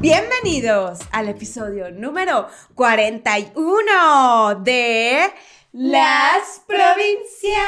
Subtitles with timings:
[0.00, 5.28] Bienvenidos al episodio número 41 de
[5.72, 7.58] Las Provincianas.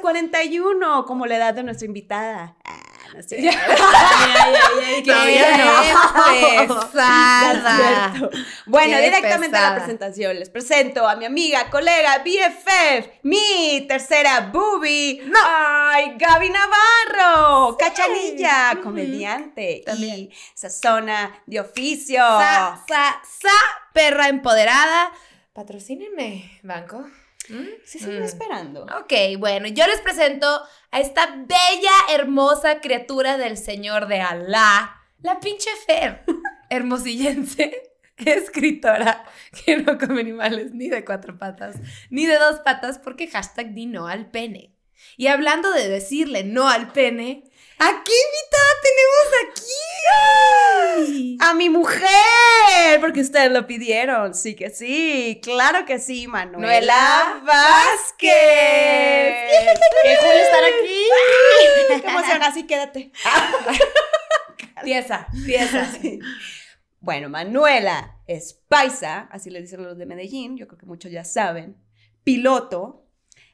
[0.00, 2.54] 41, como la edad de nuestra invitada.
[5.06, 5.24] No
[7.62, 8.30] no.
[8.66, 10.38] Bueno, Qué directamente a la presentación.
[10.38, 15.22] Les presento a mi amiga, colega, BFF, mi tercera boobie.
[15.44, 17.76] ¡Ay, Gaby Navarro!
[17.76, 19.82] Cachanilla, comediante.
[19.84, 20.16] También.
[20.16, 22.18] Y sazona de oficio.
[22.18, 23.50] Sa, sa, sa,
[23.92, 25.12] perra empoderada.
[25.52, 27.04] Patrocínenme, banco.
[27.48, 27.66] ¿Mm?
[27.84, 28.22] Sí, estoy Mm.
[28.22, 28.82] esperando.
[28.84, 30.46] Ok, bueno, yo les presento
[30.90, 36.24] a esta bella, hermosa criatura del Señor de Alá, la pinche Fer,
[36.70, 39.24] hermosillense, escritora
[39.64, 41.76] que no come animales ni de cuatro patas,
[42.10, 44.74] ni de dos patas, porque hashtag di no al pene.
[45.16, 47.44] Y hablando de decirle no al pene,
[47.78, 51.36] ¿a qué invitada tenemos aquí?
[51.40, 54.34] A mi mujer, porque ustedes lo pidieron.
[54.34, 58.32] Sí que sí, claro que sí, Manuela Vázquez.
[60.02, 61.08] Qué cool estar aquí.
[62.02, 63.12] Qué emoción, así quédate.
[64.82, 65.86] Pieza, pieza.
[66.00, 66.18] Sí.
[67.00, 71.24] Bueno, Manuela es paisa, así le dicen los de Medellín, yo creo que muchos ya
[71.24, 71.76] saben.
[72.22, 73.08] Piloto,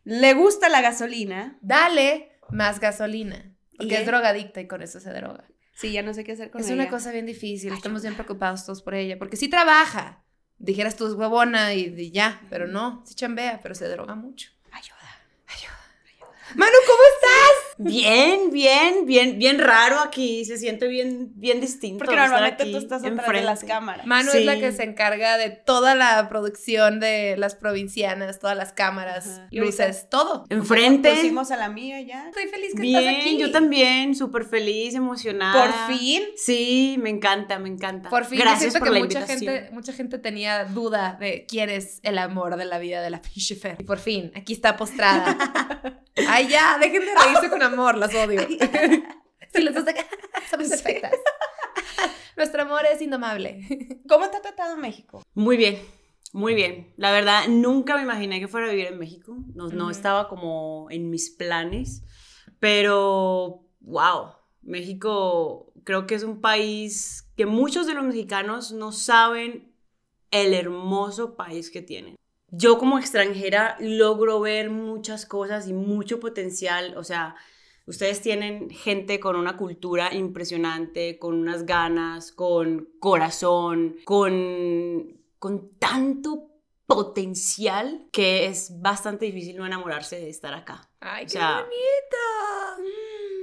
[0.05, 1.59] le gusta la gasolina.
[1.63, 3.55] Dale más gasolina.
[3.79, 5.45] Porque ¿Y es drogadicta y con eso se droga.
[5.73, 6.75] Sí, ya no sé qué hacer con Es ella.
[6.83, 8.25] una cosa bien difícil, estamos bien Ayuda.
[8.25, 10.23] preocupados todos por ella, porque sí trabaja.
[10.59, 14.51] Dijeras tú es huevona y, y ya, pero no, sí chambea, pero se droga mucho.
[14.73, 14.99] Ayuda.
[16.55, 17.69] Manu, ¿cómo estás?
[17.81, 20.45] Bien, bien, bien, bien raro aquí.
[20.45, 21.99] Se siente bien, bien distinto.
[21.99, 23.45] Porque estar normalmente aquí tú estás atrás de enfrente.
[23.45, 24.07] las cámaras.
[24.07, 28.73] Manu es la que se encarga de toda la producción de las provincianas, todas las
[28.73, 29.43] cámaras.
[29.51, 30.47] Y luces, todo.
[30.49, 31.15] Enfrente.
[31.15, 32.29] Pusimos a la mía ya.
[32.29, 33.25] Estoy feliz que estás aquí.
[33.25, 35.87] Bien, yo también, súper feliz, emocionada.
[35.87, 36.23] Por fin.
[36.37, 38.09] Sí, me encanta, me encanta.
[38.09, 39.55] Por fin, Gracias siento por que la mucha invitación.
[39.55, 43.21] gente, mucha gente tenía duda de quién es el amor de la vida de la
[43.23, 43.77] pinche Fer.
[43.79, 45.37] Y por fin, aquí está postrada.
[46.39, 48.47] Ay, ya, dejen de reírse con amor, las odio.
[48.47, 49.93] Si les gusta,
[50.51, 51.17] somos perfectas.
[52.37, 54.01] Nuestro amor es indomable.
[54.09, 55.21] ¿Cómo te ha tratado México?
[55.35, 55.81] Muy bien,
[56.33, 56.93] muy bien.
[56.97, 59.37] La verdad, nunca me imaginé que fuera a vivir en México.
[59.57, 62.05] No, no estaba como en mis planes.
[62.61, 69.75] Pero, wow, México creo que es un país que muchos de los mexicanos no saben
[70.31, 72.15] el hermoso país que tienen.
[72.51, 76.97] Yo como extranjera logro ver muchas cosas y mucho potencial.
[76.97, 77.37] O sea,
[77.87, 86.49] ustedes tienen gente con una cultura impresionante, con unas ganas, con corazón, con, con tanto
[86.87, 90.89] potencial que es bastante difícil no enamorarse de estar acá.
[91.01, 92.17] Ay, O qué bonito.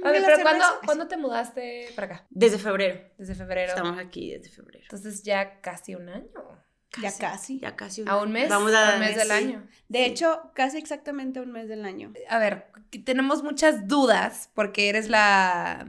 [0.02, 0.42] Pero.
[0.42, 2.26] ¿cuándo, ¿cuándo te mudaste para acá?
[2.30, 3.00] Desde febrero.
[3.18, 3.68] Desde febrero.
[3.68, 4.82] Estamos aquí desde febrero.
[4.82, 6.65] Entonces ya casi un año.
[7.02, 7.58] Ya casi.
[7.60, 8.48] Ya casi ¿A un mes?
[8.48, 9.32] Vamos a un mes del sí.
[9.32, 9.66] año.
[9.88, 10.04] De Sí.
[10.04, 12.12] hecho, casi exactamente un mes del año.
[12.28, 12.66] A ver,
[13.04, 15.86] tenemos muchas dudas porque eres la,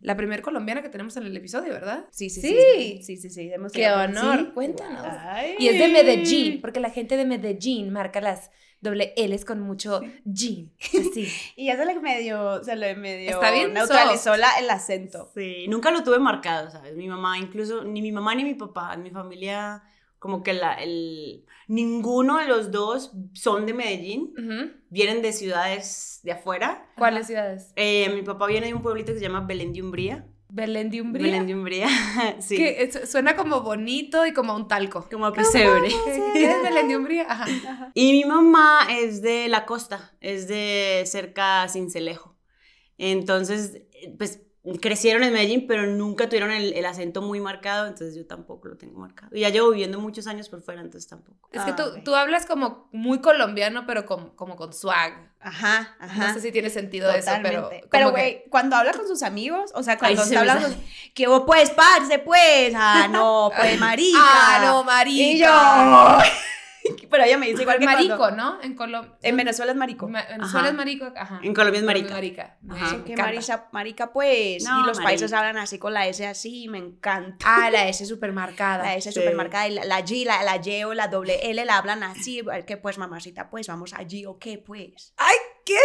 [0.00, 2.06] la primer colombiana que tenemos en el episodio, ¿verdad?
[2.10, 3.02] Sí, sí, Sí.
[3.02, 3.16] sí.
[3.18, 4.38] Sí, sí, Qué honor.
[4.38, 4.44] sí.
[4.54, 5.06] Cuéntanos.
[5.06, 5.56] Ay.
[5.58, 8.50] Y es de Medellín, porque la gente de Medellín marca las
[8.82, 10.72] doble L's con mucho jean.
[10.80, 11.28] Así.
[11.56, 15.30] Y ya se le medio, se le medio Está bien neutralizó la- el acento.
[15.34, 16.96] Sí, nunca lo tuve marcado, ¿sabes?
[16.96, 19.82] Mi mamá, incluso, ni mi mamá ni mi papá, mi familia,
[20.20, 24.32] como que la, el, ninguno de los dos son de Medellín,
[24.90, 26.88] vienen de ciudades de afuera.
[26.96, 27.72] ¿Cuáles ciudades?
[27.74, 30.26] Eh, mi papá viene de un pueblito que se llama Belén de Umbría.
[30.52, 31.26] Belén de Umbría.
[31.26, 31.88] Belén de Umbría,
[32.40, 32.56] sí.
[32.56, 35.08] Que es- suena como bonito y como un talco.
[35.10, 35.88] Como a pesebre.
[36.34, 37.24] ¿Es Belén de Umbría?
[37.28, 37.46] Ajá.
[37.94, 42.36] Y mi mamá es de la costa, es de cerca a Cincelejo.
[42.98, 44.42] Entonces, eh, pues
[44.80, 48.76] crecieron en Medellín, pero nunca tuvieron el, el acento muy marcado, entonces yo tampoco lo
[48.76, 49.34] tengo marcado.
[49.34, 51.48] Y ya llevo viviendo muchos años por fuera, entonces tampoco.
[51.52, 55.30] Es que Ah, tú, tú hablas como muy colombiano, pero con- como con swag.
[55.40, 56.28] Ajá, ajá.
[56.28, 57.70] No sé si tiene sentido eso, pero.
[57.90, 60.80] Pero, que- güey, cuando habla con sus amigos, o sea, cuando se hablando, sale.
[61.14, 64.18] que vos, pues, parce, pues, ah, no, pues, marica.
[64.20, 65.22] Ah, no, marica.
[65.22, 65.48] Y yo,
[67.10, 68.62] pero ella me dice igual que marico, cuando- ¿no?
[68.62, 69.16] En Colombia.
[69.22, 70.08] En Venezuela es marico.
[70.08, 70.68] Ma- Venezuela Ajá.
[70.68, 71.40] es marico, ajá.
[71.42, 72.14] En Colombia es marica.
[72.14, 72.58] marica.
[72.70, 72.90] Ajá.
[73.04, 73.22] Que encanta.
[73.22, 74.64] marica, marica, pues.
[74.64, 77.44] No, y los países hablan así con la S así, me encanta.
[77.48, 78.84] Ah, la S super marcada.
[78.84, 79.18] La S Sí.
[79.20, 82.42] supermarcada y la, la G, la, la Y o la doble L la hablan así.
[82.66, 85.12] Que pues, mamacita, pues, vamos allí o qué, pues.
[85.16, 85.36] Ay,
[85.66, 85.76] ¿qué?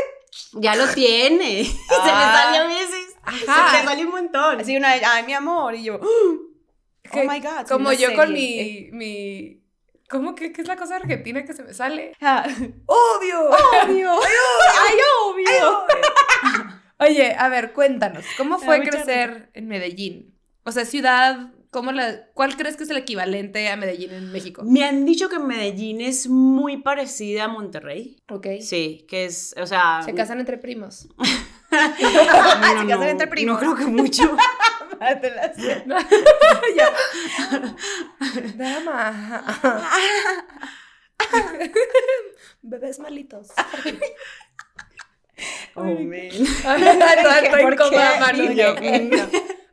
[0.53, 1.63] Ya lo tiene.
[1.65, 3.15] Se le sale a veces.
[3.23, 3.71] Ajá.
[3.71, 4.59] Se le sale un montón.
[4.59, 5.75] Así una vez, ay, mi amor.
[5.75, 7.67] Y yo, oh my God.
[7.67, 9.61] Como yo con mi.
[10.09, 12.13] ¿Cómo que qué es la cosa argentina que se me sale?
[12.21, 12.45] Ah,
[12.85, 13.49] ¡Obvio!
[13.85, 14.11] obvio.
[14.11, 14.97] Ay,
[15.27, 15.85] obvio.
[16.99, 20.33] Oye, a ver, cuéntanos, ¿cómo fue crecer en Medellín?
[20.63, 24.63] O sea, ciudad, ¿cómo la, ¿cuál crees que es el equivalente a Medellín en México?
[24.63, 28.17] Me han dicho que Medellín es muy parecida a Monterrey.
[28.29, 28.47] Ok.
[28.61, 30.01] Sí, que es, o sea...
[30.03, 31.09] Se casan entre primos.
[31.71, 33.55] no, Se casan entre primos.
[33.55, 34.37] No creo que mucho.
[36.75, 36.89] Ya.
[38.55, 39.43] Dama.
[42.61, 43.47] Bebés malitos.
[45.75, 45.83] Oh.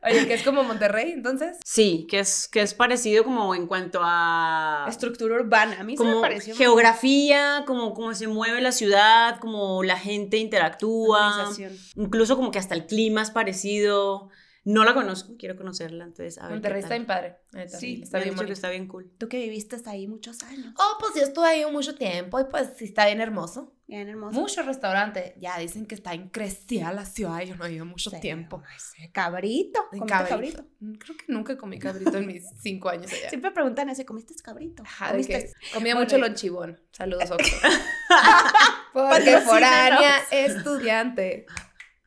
[0.05, 1.57] Oye, que es como Monterrey, entonces.
[1.63, 4.85] Sí, que es, que es parecido como en cuanto a...
[4.89, 5.79] Estructura urbana.
[5.79, 6.55] A mí se me como pareció.
[6.55, 11.49] geografía, como cómo se mueve la ciudad, como la gente interactúa,
[11.95, 14.29] incluso como que hasta el clima es parecido.
[14.65, 17.35] No la conozco, quiero conocerla, entonces a ver Monterrey qué está bien padre.
[17.67, 19.11] Sí, está bien dicho que está bien cool.
[19.17, 20.73] Tú que viviste ahí muchos años.
[20.77, 23.75] Oh, pues yo estuve ahí mucho tiempo y pues sí está bien hermoso.
[23.87, 24.39] Bien hermoso.
[24.39, 25.35] Mucho restaurante.
[25.37, 27.41] Ya dicen que está increcida la ciudad.
[27.41, 28.63] Yo no he ido mucho Sí, tiempo.
[29.11, 29.81] Cabrito.
[29.91, 30.29] En ¿Comiste cabrito.
[30.29, 30.65] cabrito?
[30.79, 33.29] Mm, Creo que nunca comí cabrito en mis cinco años allá.
[33.29, 34.83] Siempre preguntan eso, ¿comiste cabrito?
[34.83, 35.11] Ajá,
[35.73, 36.79] comía Bueno, mucho lonchibón.
[36.91, 37.55] Saludos, Oxxo.
[38.93, 41.45] Porque foránea estudiante.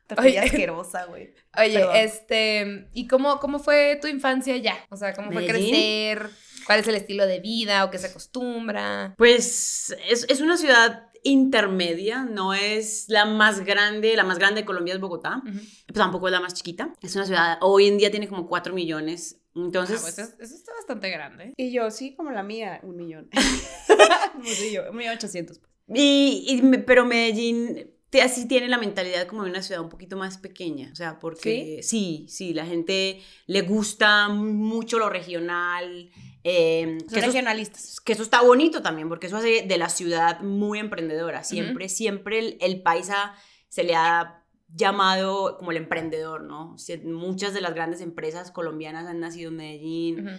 [0.07, 0.49] Tortilla Oye.
[0.51, 1.33] asquerosa, güey.
[1.57, 1.95] Oye, Perdón.
[1.97, 4.75] este, ¿y cómo, cómo fue tu infancia allá?
[4.89, 5.69] O sea, ¿cómo fue Medellín.
[5.71, 6.29] crecer?
[6.65, 9.13] ¿Cuál es el estilo de vida o qué se acostumbra?
[9.17, 14.65] Pues es, es una ciudad intermedia, no es la más grande, la más grande de
[14.65, 15.57] Colombia es Bogotá, Ujú.
[15.59, 16.93] pues tampoco es la más chiquita.
[17.01, 19.97] Es una ciudad, hoy en día tiene como 4 millones, entonces...
[19.99, 21.53] Ah, pues es- eso está bastante grande.
[21.57, 23.29] Y yo, sí, como la mía, un millón.
[24.35, 25.59] un millón, un millón ochocientos.
[25.59, 25.71] pues.
[25.99, 27.91] Y, y me- pero Medellín
[28.23, 31.81] así tiene la mentalidad como de una ciudad un poquito más pequeña, o sea, porque
[31.83, 36.09] sí, sí, la gente le gusta mucho lo regional,
[36.43, 37.99] eh, Son que, eso, regionalistas.
[37.99, 42.39] que eso está bonito también, porque eso hace de la ciudad muy emprendedora, siempre, siempre
[42.39, 43.35] el, el paisa
[43.67, 44.43] se le ha
[44.73, 46.75] llamado como el emprendedor, ¿no?
[47.03, 50.29] Muchas de las grandes empresas colombianas han nacido en Medellín,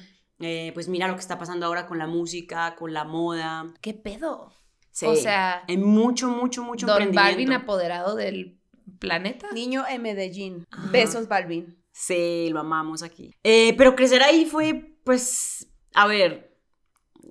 [0.41, 3.75] eh, pues mira lo que está pasando ahora con la música, con la moda.
[3.81, 4.53] ¿Qué pedo?
[4.99, 7.31] Sí, O sea, hay mucho, mucho, mucho Don emprendimiento.
[7.31, 8.59] Balvin apoderado del
[8.99, 9.47] planeta.
[9.53, 10.67] Niño en Medellín.
[10.73, 10.91] Ajá.
[10.91, 11.81] Besos, Balvin.
[11.93, 13.33] Sí, lo amamos aquí.
[13.45, 16.59] Eh, pero crecer ahí fue, pues, a ver,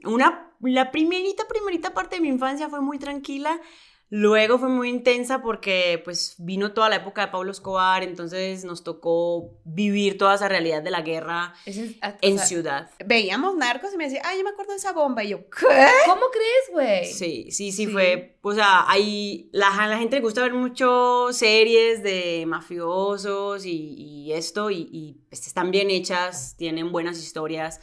[0.06, 3.60] una, la primerita, primerita parte de mi infancia fue muy tranquila.
[4.10, 8.82] Luego fue muy intensa porque, pues, vino toda la época de Pablo Escobar, entonces nos
[8.84, 12.90] tocó vivir toda esa realidad de la guerra Es en, a- o en sea, ciudad.
[13.06, 15.26] Veíamos narcos y me decía, ay, yo me acuerdo de esa bomba.
[15.26, 15.66] Y yo, ¿qué?
[16.06, 17.06] ¿Cómo crees, güey?
[17.12, 17.88] Sí, sí, sí, Sí.
[17.88, 23.94] fue, o sea, hay, la, la gente le gusta ver mucho series de mafiosos y,
[24.28, 27.82] y esto, y, y, pues, están bien hechas, tienen buenas historias,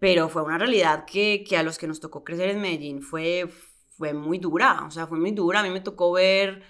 [0.00, 3.48] pero fue una realidad que, que a los que nos tocó crecer en Medellín fue,
[4.00, 6.62] fue muy dura, o sea, fue muy dura, a mí me tocó ver,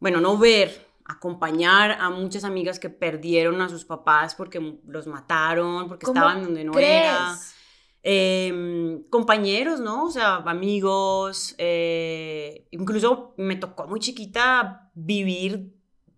[0.00, 5.88] bueno, no ver, acompañar a muchas amigas que perdieron a sus papás porque los mataron,
[5.88, 7.02] porque ¿Cómo estaban donde no ¿Crees?
[7.02, 7.36] era
[8.02, 10.06] eh, compañeros, ¿no?
[10.06, 15.74] O sea, amigos, eh, incluso me tocó muy chiquita vivir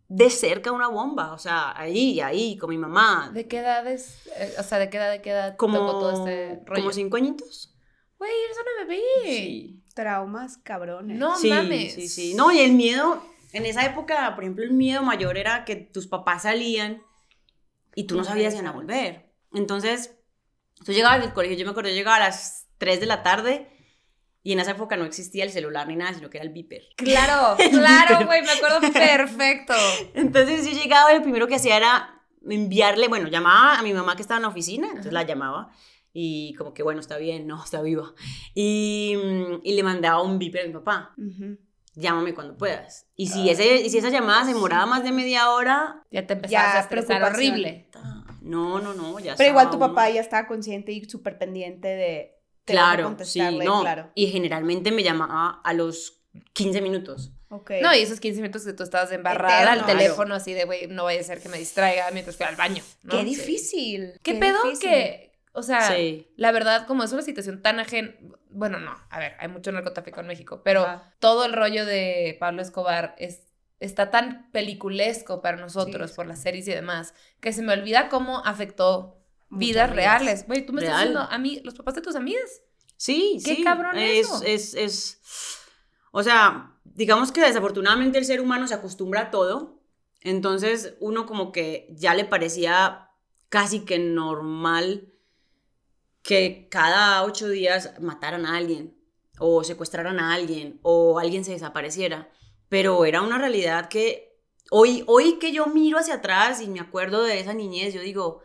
[0.09, 4.25] de cerca una bomba, o sea, ahí, ahí, con mi mamá, ¿De qué edad es?
[4.37, 6.83] eh, o sea, ¿de qué edad, de qué edad como, tocó todo este rollo?
[6.83, 7.77] como cinco añitos.
[8.17, 9.03] Güey, eres una bebé.
[9.25, 9.83] Sí.
[9.97, 11.17] Traumas cabrones.
[11.17, 11.95] No sí, mames.
[11.95, 12.35] sí, sí.
[12.35, 16.07] No, y el miedo, en esa época, por ejemplo, el miedo mayor era que tus
[16.07, 17.03] papás salían
[17.95, 19.33] y tú no sabías si iban a volver.
[19.55, 20.15] Entonces,
[20.85, 23.71] tú llegabas del colegio, yo me acuerdo, yo llegaba a las 3 de la tarde
[24.43, 26.83] y en esa época no existía el celular ni nada, sino que era el beeper.
[26.99, 29.73] Claro, claro, güey, me acuerdo perfecto.
[30.15, 34.15] Entonces yo llegaba y lo primero que hacía era enviarle, bueno, llamaba a mi mamá
[34.15, 35.73] que estaba en la oficina, entonces la llamaba
[36.19, 38.15] y como que, bueno, está bien, no, está viva.
[38.55, 41.59] Y, mm, y le mandaba un beeper a mi papá, Ujú.
[41.95, 43.07] llámame cuando puedas.
[43.17, 46.33] Y si, ese, y si esa llamada se demoraba más de media hora, Ya te
[46.35, 47.89] empezabas Ya, a estresar horrible.
[48.41, 51.37] no, no, no, ya Pero igual tu estaba papá uno- ya estaba consciente y súper
[51.39, 52.33] pendiente de...
[52.65, 53.83] Claro, sí, no.
[53.83, 54.11] claro.
[54.15, 57.33] Y generalmente me llamaba a los 15 minutos.
[57.49, 57.71] Ok.
[57.81, 59.87] No, y esos 15 minutos que tú estabas embarrada al Eterno.
[59.87, 62.83] teléfono así de, güey, no vaya a ser que me distraiga mientras fui al baño.
[63.05, 63.11] ¿no?
[63.13, 63.25] Qué Sí.
[63.25, 64.13] difícil.
[64.23, 64.89] ¿Qué, pedo difícil.
[64.91, 65.26] que,
[65.57, 66.29] o sea, Sí.
[66.37, 68.15] la verdad, como es una situación tan ajena,
[68.51, 71.15] bueno, no, a ver, hay mucho narcotráfico en México, pero Ajá.
[71.19, 73.43] todo el rollo de Pablo Escobar es,
[73.81, 76.17] está tan peliculesco para nosotros Sí.
[76.17, 79.97] por las series y demás, que se me olvida cómo afectó Muchas vidas vidas.
[79.97, 80.47] reales.
[80.47, 82.63] Güey, tú me estás diciendo a mí, los papás de tus amigas.
[82.97, 83.63] Sí, Qué sí.
[83.65, 84.43] cabrón es, eso.
[84.45, 85.21] es, es,
[86.13, 89.81] o sea, digamos que desafortunadamente el ser humano se acostumbra a todo,
[90.23, 93.11] entonces uno como que ya le parecía
[93.51, 95.13] casi que normal
[96.27, 98.99] que cada ocho días mataran a alguien
[99.39, 102.29] o secuestraran a alguien o alguien se desapareciera,
[102.69, 104.37] pero era una realidad que
[104.73, 108.43] hoy, hoy que yo miro hacia atrás y me acuerdo de esa niñez, yo digo,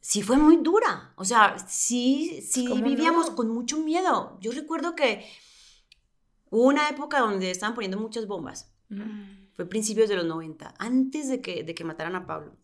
[0.00, 1.12] sí fue muy dura.
[1.16, 3.36] O sea, sí, sí ¿Cómo vivíamos no?
[3.36, 4.38] con mucho miedo.
[4.40, 5.26] Yo recuerdo que
[6.48, 8.72] hubo una época donde estaban poniendo muchas bombas.
[9.52, 12.56] Fue principios de los 90, antes de que, de que mataran a Pablo.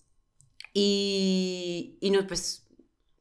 [0.73, 2.63] Y, y no, pues,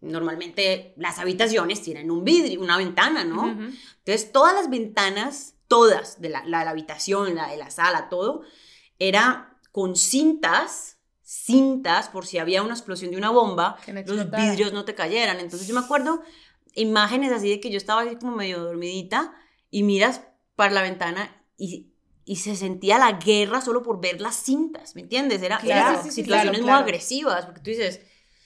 [0.04, 3.44] normalmente las habitaciones tienen un vidrio, una ventana, ¿no?
[3.48, 3.74] Ujú.
[4.00, 8.42] Entonces, todas las ventanas, todas, de la, la- la habitación, la de la sala, todo,
[9.00, 14.86] era con cintas, cintas, por si había una explosión de una bomba, los vidrios no
[14.86, 15.40] te cayeran.
[15.40, 16.22] Entonces, yo me acuerdo
[16.76, 19.34] imágenes así de que yo estaba así como medio dormidita
[19.70, 20.22] y miras
[20.56, 21.92] para la ventana y,
[22.26, 25.42] y se sentía la guerra solo por ver las cintas, ¿me entiendes?
[25.42, 26.84] Era, Claro, eran sí, sí, situaciones claro, muy claro.
[26.84, 28.02] agresivas, porque tú dices,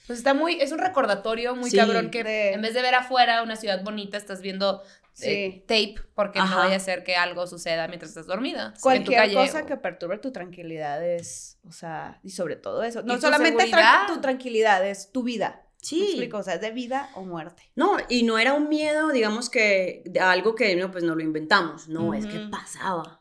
[0.08, 1.78] Pues está muy, es un recordatorio muy Sí.
[1.78, 4.82] cabrón que De- en vez de ver afuera una ciudad bonita, estás viendo
[5.22, 8.68] eh, tape porque no vaya a ser que algo suceda mientras estás dormida.
[8.68, 12.56] en tu Cualquier calle cosa o- que perturbe tu tranquilidad es, o sea, y sobre
[12.56, 13.02] todo eso.
[13.02, 14.06] No solamente seguridad.
[14.08, 15.64] tu tranquilidad, es tu vida.
[15.82, 16.00] sí.
[16.00, 16.38] ¿Me explico?
[16.40, 17.64] O sea, es de vida o muerte.
[17.76, 21.22] No, y no era un miedo, digamos que de algo que no, pues no lo
[21.22, 23.20] inventamos, no, es que pasaba,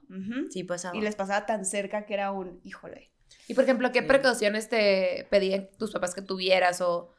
[0.51, 0.97] sí pasaba.
[0.97, 3.11] Y les pasaba tan cerca que era un, híjole.
[3.49, 6.81] Y por ejemplo, ¿qué precauciones te pedían tus papás que tuvieras?
[6.81, 7.13] O,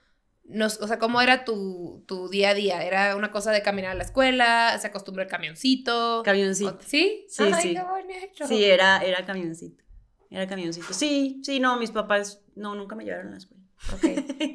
[0.44, 2.84] nos, o sea, ¿cómo era tu, tu día a día?
[2.84, 4.78] ¿Era una cosa de caminar a la escuela?
[4.80, 6.22] ¿Se acostumbra el camioncito?
[6.24, 6.72] Camioncito.
[6.72, 7.26] ¿O- ¿Sí?
[7.30, 7.74] Sí, Ay, sí.
[7.74, 8.48] qué bonito.
[8.48, 9.84] Sí, era, era camioncito.
[10.30, 10.94] Era camioncito.
[10.94, 13.64] Sí, sí, no, mis papás no, nunca me llevaron a la escuela.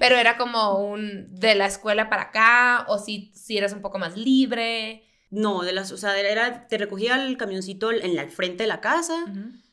[0.00, 3.98] Pero era como un de la escuela para acá, o si, si eras un poco
[3.98, 5.04] más libre.
[5.30, 8.68] No, de las, o sea, era, te recogía el camioncito en la, al frente de
[8.68, 9.24] la casa,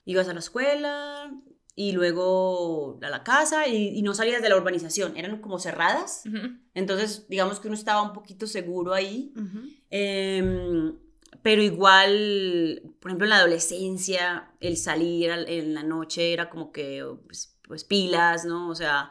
[0.06, 1.32] ibas a la escuela
[1.82, 6.24] y luego a la casa y, y no salías de la urbanización, eran como cerradas.
[6.74, 9.32] Entonces, digamos que uno estaba un poquito seguro ahí.
[9.90, 10.98] Em,
[11.42, 16.72] pero igual, por ejemplo, en la adolescencia, el salir al- en la noche era como
[16.72, 18.70] que, pues, pues, pilas, ¿no?
[18.70, 19.10] O sea,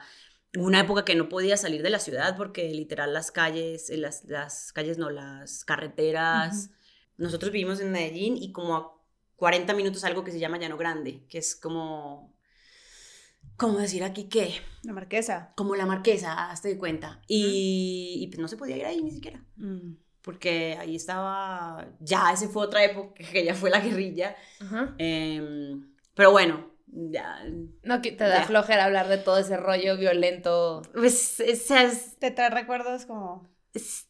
[0.56, 4.24] una época que no podía salir de la ciudad porque literal las calles, eh, las,
[4.24, 6.70] las calles no, las carreteras.
[7.16, 8.92] Nosotros vivimos en Medellín y como a
[9.36, 12.34] 40 minutos algo que se llama Llano Grande, que es como,
[13.58, 14.54] ¿cómo decir aquí qué?
[14.84, 15.52] La marquesa.
[15.56, 17.20] Como la marquesa, hazte de cuenta.
[17.26, 19.96] Y, y pues no se podía ir ahí ni siquiera Mm.
[20.22, 24.34] porque ahí estaba, ya, ese fue otra época que ya fue la guerrilla.
[24.60, 24.94] Ajá.
[24.98, 27.44] Em, pero bueno, ya,
[27.82, 28.44] No, que te da Ya.
[28.46, 30.82] flojera hablar de todo ese rollo violento.
[30.94, 33.46] pues es- es- Te trae recuerdos como...
[33.74, 34.06] es-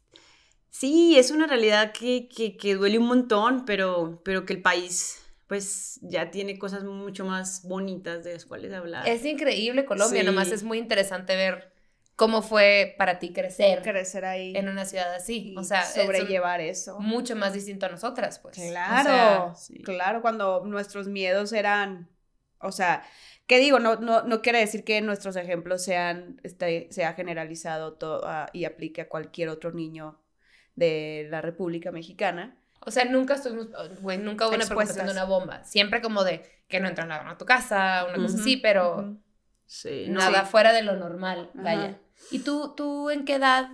[0.71, 5.21] sí, es una realidad que, que, que duele un montón, pero, pero que el país
[5.49, 9.09] pues ya tiene cosas mucho más bonitas de las cuales hablar.
[9.09, 10.27] Es increíble Colombia, Sí.
[10.27, 11.73] nomás es muy interesante ver
[12.17, 15.55] cómo fue para ti crecer crecer ahí en una ciudad así.
[15.57, 17.01] O sea, es un- sobrellevar eso.
[17.01, 18.57] mucho más distinto a nosotras, pues.
[18.57, 19.83] Claro, O sea, sí.
[19.83, 22.11] claro, cuando nuestros miedos eran,
[22.61, 23.03] o sea,
[23.47, 23.79] ¿qué digo?
[23.79, 28.65] No, no, no quiere decir que nuestros ejemplos sean, este, sea generalizado todo, ah, y
[28.67, 30.21] aplique a cualquier otro niño
[30.77, 32.59] de la República Mexicana.
[32.89, 33.69] O sea, nunca estuvimos,
[34.01, 35.63] güey, nunca hubo una preocupación de una bomba.
[35.65, 39.17] Siempre como de que no entra nada a tu casa, una cosa así, pero.
[39.67, 40.51] Sí, nada Sí.
[40.51, 42.01] fuera de lo normal, vaya.
[42.31, 43.71] ¿Y tú, tú en qué edad,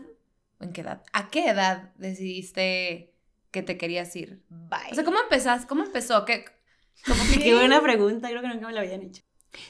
[0.60, 3.14] en qué edad, a qué edad decidiste
[3.50, 4.42] que te querías ir?
[4.48, 4.90] Bye.
[4.90, 5.66] O sea, ¿cómo empezás?
[5.66, 6.24] ¿Cómo empezó?
[6.24, 6.44] ¿Qué,
[7.06, 9.22] cómo Qué buena pregunta, creo que nunca me la habían hecho.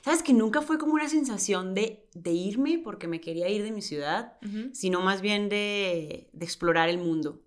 [0.02, 3.70] ¿Sabes que nunca fue como una sensación de, de irme porque me quería ir de
[3.70, 4.38] mi ciudad,
[4.72, 7.42] sino más bien de, de explorar el mundo?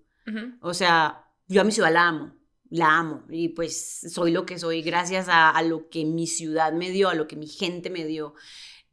[0.61, 2.33] O sea, yo a mi ciudad la amo,
[2.69, 6.73] la amo, y pues soy lo que soy gracias a, a lo que mi ciudad
[6.73, 8.33] me dio, a lo que mi gente me dio,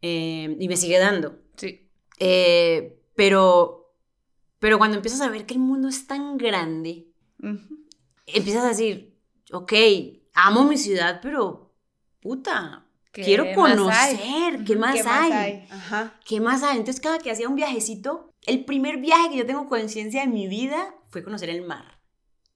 [0.02, 1.38] eh, y me sigue dando.
[1.56, 1.88] Sí.
[2.18, 3.94] Eh, pero,
[4.58, 7.08] pero cuando empiezas a ver que el mundo es tan grande,
[8.26, 9.18] empiezas a decir,
[9.52, 9.72] ok,
[10.34, 11.74] amo mi ciudad, pero
[12.20, 15.04] puta, ¿Qué quiero más conocer, ¿qué más ¿Qué hay?
[15.04, 15.66] más hay?
[15.70, 16.14] Ajá.
[16.26, 16.78] ¿Qué más hay?
[16.78, 20.48] Entonces, cada que hacía un viajecito, el primer viaje que yo tengo conciencia de mi
[20.48, 21.93] vida fue conocer el mar.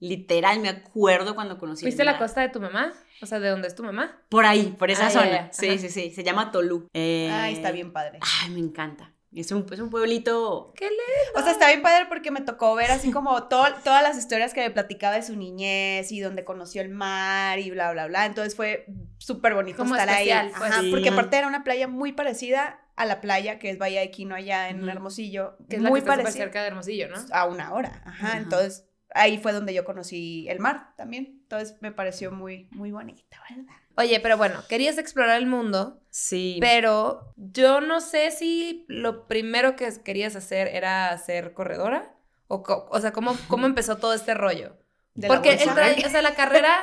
[0.00, 2.92] Literal, me acuerdo cuando conocí ¿Fuiste a la costa de tu mamá?
[3.20, 4.22] O sea, ¿de dónde es tu mamá?
[4.28, 5.30] Por ahí, por esa Ah, zona.
[5.30, 5.78] ya, Sí, ajá.
[5.78, 6.10] sí, sí.
[6.14, 6.86] Se llama Tolú.
[6.94, 8.20] Eh, Ay, está bien padre.
[8.42, 9.12] Ay, me encanta.
[9.34, 10.72] Es un, es un pueblito.
[10.76, 11.38] ¿Qué le?
[11.38, 14.54] O sea, está bien padre porque me tocó ver así como to- todas las historias
[14.54, 18.24] que me platicaba de su niñez y donde conoció el mar y bla, bla, bla.
[18.24, 18.86] Entonces fue
[19.18, 20.52] súper bonito Como estar especial, ahí.
[20.56, 20.70] pues.
[20.70, 20.90] Ajá, Sí.
[20.90, 24.34] Porque aparte era una playa muy parecida a la playa que es Bahía de Quino
[24.34, 24.88] allá en.
[24.88, 25.56] Hermosillo.
[25.68, 27.16] Que es la que está parecida cerca de Hermosillo, ¿no?
[27.30, 28.00] a una hora.
[28.06, 28.38] Ajá, Ajá.
[28.38, 31.38] entonces ahí fue donde yo conocí el mar también.
[31.42, 33.72] Entonces me pareció muy, muy bonito, ¿verdad?
[33.96, 36.58] Oye, pero bueno, querías explorar el mundo, Sí.
[36.60, 42.14] pero yo no sé si lo primero que querías hacer era ser corredora.
[42.46, 44.76] O, co- o sea, ¿cómo, ¿cómo empezó todo este rollo?
[45.14, 45.74] De la Porque bolsa.
[45.74, 46.78] tra- o sea, la carrera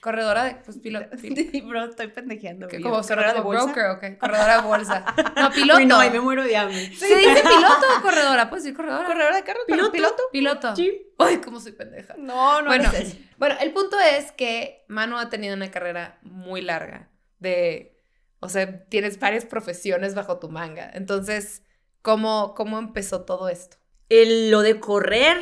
[0.00, 1.06] Corredora de, pues, piloto.
[1.18, 2.68] Sí, bro, estoy pendejeando.
[2.68, 2.82] Güey.
[2.82, 3.64] como ¿Corredora de bolsa?
[3.64, 4.18] broker, ok.
[4.18, 5.04] Corredora de bolsa.
[5.36, 5.78] No, piloto.
[5.80, 6.86] Uy, no, ahí me muero de hambre.
[6.96, 8.48] ¿Se dice piloto o corredora?
[8.48, 9.06] Puedes decir corredora.
[9.06, 9.62] ¿Corredora de carros?
[9.66, 9.92] ¿Pero ¿Piloto?
[9.92, 10.22] piloto?
[10.32, 10.76] Piloto.
[10.76, 11.06] Sí.
[11.18, 12.14] Ay, cómo soy pendeja.
[12.18, 13.16] No, no Bueno, eso.
[13.38, 18.00] bueno, el punto es que Manu ha tenido una carrera muy larga de,
[18.40, 20.90] o sea, tienes varias profesiones bajo tu manga.
[20.94, 21.62] Entonces,
[22.02, 23.76] ¿cómo, cómo empezó todo esto?
[24.08, 25.38] El- lo de correr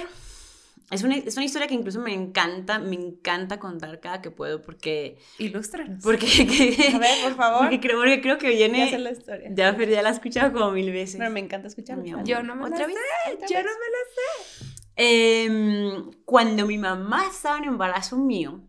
[0.92, 4.62] es una, es una historia que incluso me encanta, me encanta contar cada que puedo
[4.62, 5.18] porque...
[5.38, 6.02] Ilústranos.
[6.04, 6.26] porque
[6.94, 7.60] A ver, por favor.
[7.62, 8.98] Porque creo, porque creo que Ya sé viene...
[8.98, 9.48] la historia.
[9.52, 11.16] Ya, pero ya la he escuchado como mil veces.
[11.18, 12.24] Pero me encanta amor.
[12.24, 12.96] Yo no me ¿Otra la vez?
[12.96, 13.64] sé, ¿Otra yo vez?
[13.66, 14.72] no me la sé.
[14.96, 18.60] Em, cuando mi mamá estaba en embarazo mío,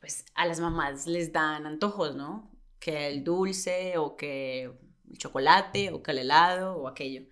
[0.00, 2.50] pues a las mamás les dan antojos, ¿no?
[2.80, 7.22] Que el dulce o que el chocolate o que el helado o aquello.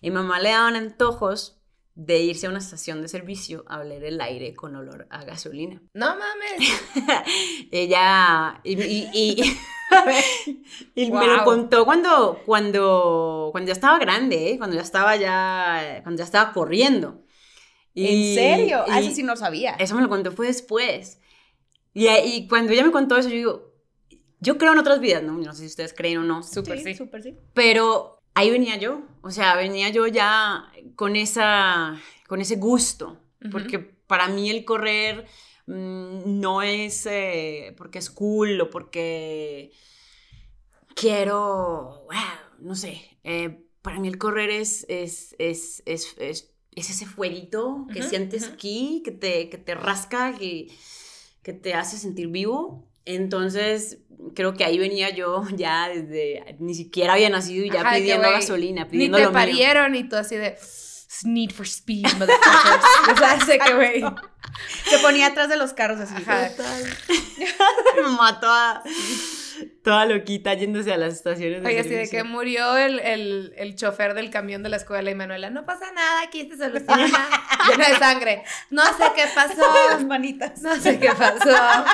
[0.00, 1.55] Y mamá le daban antojos
[1.96, 5.82] de irse a una estación de servicio a oler el aire con olor a gasolina.
[5.94, 6.70] No mames.
[7.70, 9.58] Ella y, y- y-
[10.94, 14.58] y me lo contó cuando cuando cuando ya estaba grande, ¿eh?
[14.58, 17.22] cuando ya estaba ya cuando ya estaba corriendo.
[17.94, 18.84] ¿En serio?
[18.88, 19.72] Ah, y eso sí no sabía.
[19.78, 21.18] eso me lo contó fue después.
[21.94, 23.72] Y, y cuando ella me contó eso, yo digo,
[24.38, 25.38] yo creo en otras vidas, ¿no?
[25.40, 26.42] Yo no sé si ustedes creen o no.
[26.42, 26.94] Súper sí.
[26.94, 27.38] Súper sí.
[27.54, 33.50] Pero ahí venía yo, o sea, venía yo ya con, esa, con ese gusto, Ujú.
[33.50, 35.26] porque para mí el correr
[35.66, 39.72] mm, no es eh, porque es cool o porque
[40.94, 46.90] quiero, wow, no sé, eh, para mí el correr es, es, es, es, es, es
[46.90, 50.68] ese fueguito que sientes aquí, que te, que te rasca, que,
[51.42, 52.86] que te hace sentir vivo.
[53.06, 53.98] Entonces,
[54.34, 58.30] creo que ahí venía yo ya desde, ni siquiera había nacido y ya Ajá, pidiendo
[58.30, 59.34] gasolina, Ni pidiendo te lo mío.
[59.34, 60.56] parieron y tú así de
[61.24, 62.84] need for speed, motherfuckers.
[63.14, 64.04] o sea, sé que güey.
[64.84, 66.14] Se ponía atrás de los carros así.
[66.16, 66.50] Ajá.
[67.96, 68.82] Mi mamá toda,
[69.82, 73.76] toda loquita yéndose a las estaciones de Oye, así de que murió el, el, el
[73.76, 77.28] chofer del camión de la escuela y Manuela, no pasa nada, aquí se soluciona.
[77.70, 78.42] Llena de sangre.
[78.70, 79.62] No sé qué pasó.
[79.90, 80.60] Las manitas.
[80.60, 81.84] No sé qué pasó.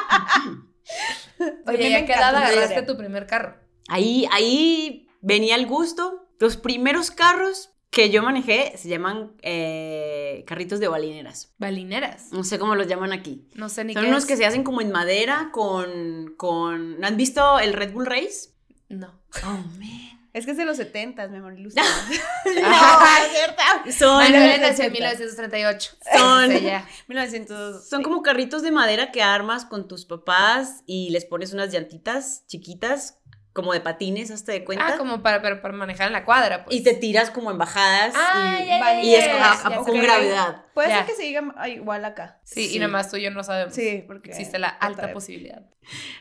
[1.66, 3.56] Oye, me ¿y a qué edad agarraste tu primer carro?
[3.88, 6.28] Ahí, ahí venía el gusto.
[6.38, 11.52] Los primeros carros que yo manejé se llaman eh, carritos de balineras.
[11.58, 12.32] Balineras.
[12.32, 13.46] No sé cómo los llaman aquí.
[13.54, 14.28] No sé ni Son qué unos es.
[14.28, 16.98] que se hacen como en madera con, con...
[17.00, 18.50] ¿No han visto el Red Bull Race?
[18.88, 19.20] No.
[19.44, 20.21] Oh, man.
[20.32, 21.52] Es que es de los 70, mi amor.
[21.58, 21.82] ilustra.
[22.64, 23.26] Ajá.
[23.26, 23.62] es cierto.
[23.98, 24.90] Son, nació en 60.
[24.90, 25.92] 1938.
[26.16, 26.86] Son- Sí, ya.
[27.08, 27.88] 1900.
[27.88, 32.44] son como carritos de madera que armas con tus papás y les pones unas llantitas
[32.46, 33.18] chiquitas,
[33.52, 34.86] como de patines, hasta de cuenta.
[34.94, 36.74] Ah, como para, para, para manejar en la cuadra, pues.
[36.74, 38.58] Y te tiras como en bajadas Ah,
[39.02, 39.76] y, y es a- a- sé.
[39.90, 40.64] con gravedad.
[40.74, 40.98] Puede Ya.
[40.98, 42.40] ser que se diga igual acá.
[42.44, 42.76] Sí, Sí.
[42.76, 43.74] y nomás tú y yo no sabemos.
[43.74, 44.30] Sí, porque.
[44.30, 45.66] Existe la alta posibilidad.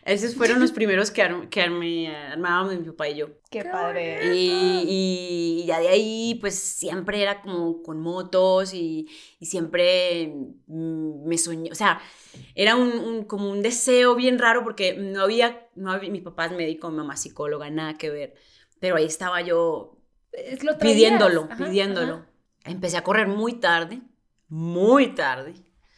[0.06, 3.28] Esos fueron los primeros que, arm- que armé- armábamos mi papá y yo.
[3.50, 4.36] Qué Qué padre.
[4.36, 9.08] Y, y ya de ahí, pues siempre era como con motos y,
[9.40, 10.34] y siempre
[10.68, 12.02] mm, me soñé, o sea,
[12.56, 16.48] era un, un- como un deseo bien raro porque no había, no había, mi papá
[16.48, 18.34] es médico, mi mamá psicóloga, nada que ver,
[18.80, 19.98] pero ahí estaba yo
[20.64, 22.14] lo pidiéndolo, Ajá, pidiéndolo.
[22.16, 22.28] ajá.
[22.66, 24.02] Empecé a correr muy tarde,
[24.52, 25.54] muy tarde.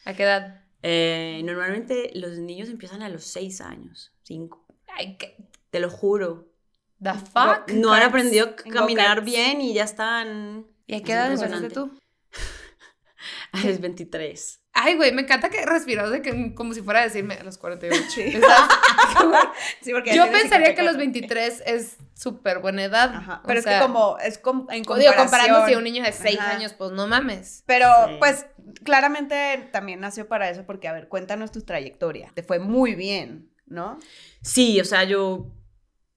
[0.06, 0.62] ¿A qué edad?
[0.84, 5.36] Eh, normalmente los niños empiezan a los seis años, cinco, Ay, ¿qué?
[5.72, 6.54] te lo juro.
[7.02, 7.72] The fuck?
[7.74, 11.98] No han aprendido a caminar bien y ya están ¿Y a qué edad empezaste tú?
[13.54, 14.63] a los 23.
[14.76, 17.58] Ay, güey, me encanta que respiras de que como si fuera a decirme a los
[17.60, 18.04] 48.
[18.10, 18.34] Sí.
[19.82, 20.98] Sí, porque Yo pensaría que los 54.
[20.98, 23.14] 23 es súper buena edad.
[23.14, 23.42] Ajá.
[23.44, 24.18] O Pero es sea, que como.
[24.18, 25.18] Es com- en Digo, comparación.
[25.28, 26.52] comparándose a un niño de 6 Ajá.
[26.52, 27.64] años, pues no mames.
[27.68, 28.16] Pero, Sí.
[28.20, 28.46] pues,
[28.84, 32.32] claramente también nació para eso, porque, a ver, cuéntanos tu trayectoria.
[32.34, 34.00] Te fue muy bien, ¿no?
[34.42, 35.52] Sí, o sea, yo,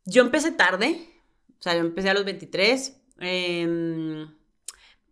[0.06, 1.08] yo empecé tarde,
[1.58, 4.34] o sea, yo empecé a los 23, em,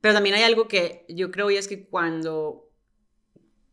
[0.01, 2.64] pero también hay algo que yo creo y es que cuando,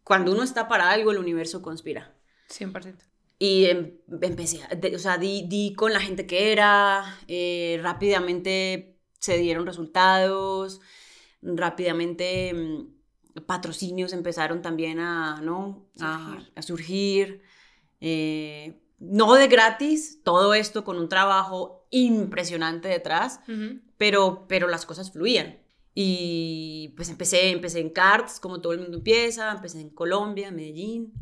[0.04, 2.16] cuando uno está para algo, el universo conspira.
[2.50, 3.04] 100%.
[3.40, 8.98] Y em- empecé, de- o sea, di, di con la gente que era, eh, rápidamente
[9.20, 10.80] se dieron resultados,
[11.42, 15.88] rápidamente mm, patrocinios empezaron también a, ¿no?
[16.00, 16.52] a, Surgir.
[16.56, 17.42] a surgir.
[18.00, 23.40] eh, no de gratis, todo esto con un trabajo impresionante detrás,
[23.98, 25.58] pero, pero las cosas fluían.
[25.94, 31.14] Y pues empecé, empecé en karts, como todo el mundo empieza, empecé en Colombia, Medellín,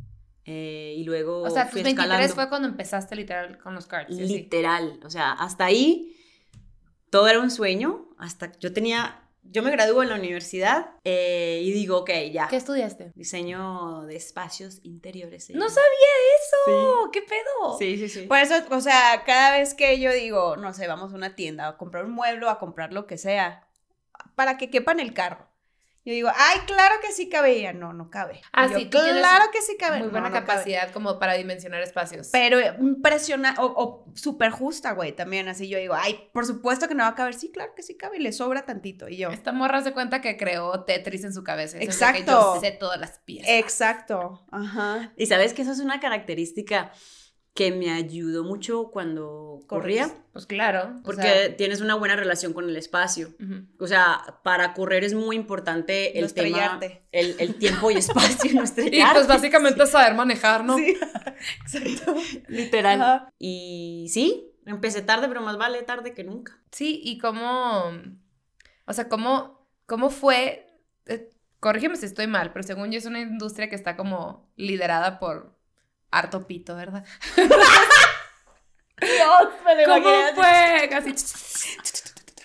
[0.46, 2.36] eh, y luego O sea, fui tus 23 escalando.
[2.36, 4.28] fue cuando empezaste literal con los sí, sí.
[4.28, 6.16] Literal, o sea, hasta ahí
[7.10, 11.72] todo era un sueño, hasta yo tenía yo me gradúo en la universidad eh, y
[11.72, 12.48] digo, ok, ya.
[12.48, 13.12] ¿Qué estudiaste?
[13.16, 15.50] Diseño de espacios interiores.
[15.52, 17.10] No sabía eso.
[17.12, 17.78] ¿Qué pedo?
[17.78, 18.28] Sí, sí, sí.
[18.28, 21.68] Por eso, o sea, cada vez que yo digo, no sé, vamos a una tienda
[21.68, 23.68] a comprar un mueble a comprar lo que sea,
[24.40, 25.50] para que quepa en el carro.
[26.06, 28.40] Yo digo, ay, claro que sí ella, no, no cabe.
[28.54, 29.98] Ah, Y yo, sí, tú tienes claro que sí cabe.
[29.98, 30.46] Muy No, buena no cabe.
[30.48, 32.30] capacidad como para dimensionar espacios.
[32.32, 35.50] Pero impresionante, o, o súper justa, güey, también.
[35.50, 37.34] Así yo digo, ay, por supuesto que no va a caber.
[37.34, 39.10] Sí, claro que sí cabe y le sobra tantito.
[39.10, 41.78] Y yo, Esta morra se cuenta que creó Tetris en su cabeza.
[41.78, 42.24] Eso es de Exacto.
[42.24, 43.50] Que yo sé todas las piezas.
[43.52, 44.48] exacto.
[44.52, 45.12] Ajá.
[45.18, 46.94] Y sabes que eso es una característica
[47.54, 50.14] que me ayudó mucho cuando corría.
[50.32, 51.02] Pues claro.
[51.04, 53.34] porque sea, tienes una buena relación con el espacio.
[53.80, 57.04] O sea, para correr es muy importante No el tema, estrellarte.
[57.12, 60.78] el, el tiempo y espacio, no Y pues básicamente saber manejar, ¿no?
[60.78, 60.98] Sí,
[61.62, 62.16] exacto.
[62.48, 63.02] Literal.
[63.02, 63.34] Ajá.
[63.38, 66.58] Y sí, empecé tarde, pero más vale tarde que nunca.
[66.72, 67.92] Sí, y cómo,
[68.86, 70.68] o sea, cómo, cómo fue,
[71.08, 75.20] eh, corrígeme si estoy mal, pero según yo es una industria que está como liderada
[75.20, 75.59] por
[76.12, 77.06] harto pito, ¿verdad?
[79.02, 80.88] Dios, me lo ¿Cómo fue?
[80.90, 81.14] Casi...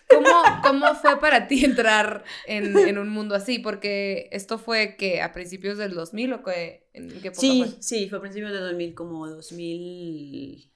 [0.09, 3.59] ¿Cómo, ¿Cómo fue para ti entrar en, en un mundo así?
[3.59, 7.83] Porque esto fue que a principios del 2000 o que, en qué época Sí, fue?
[7.83, 10.71] sí, fue a principios de 2000, como 2000...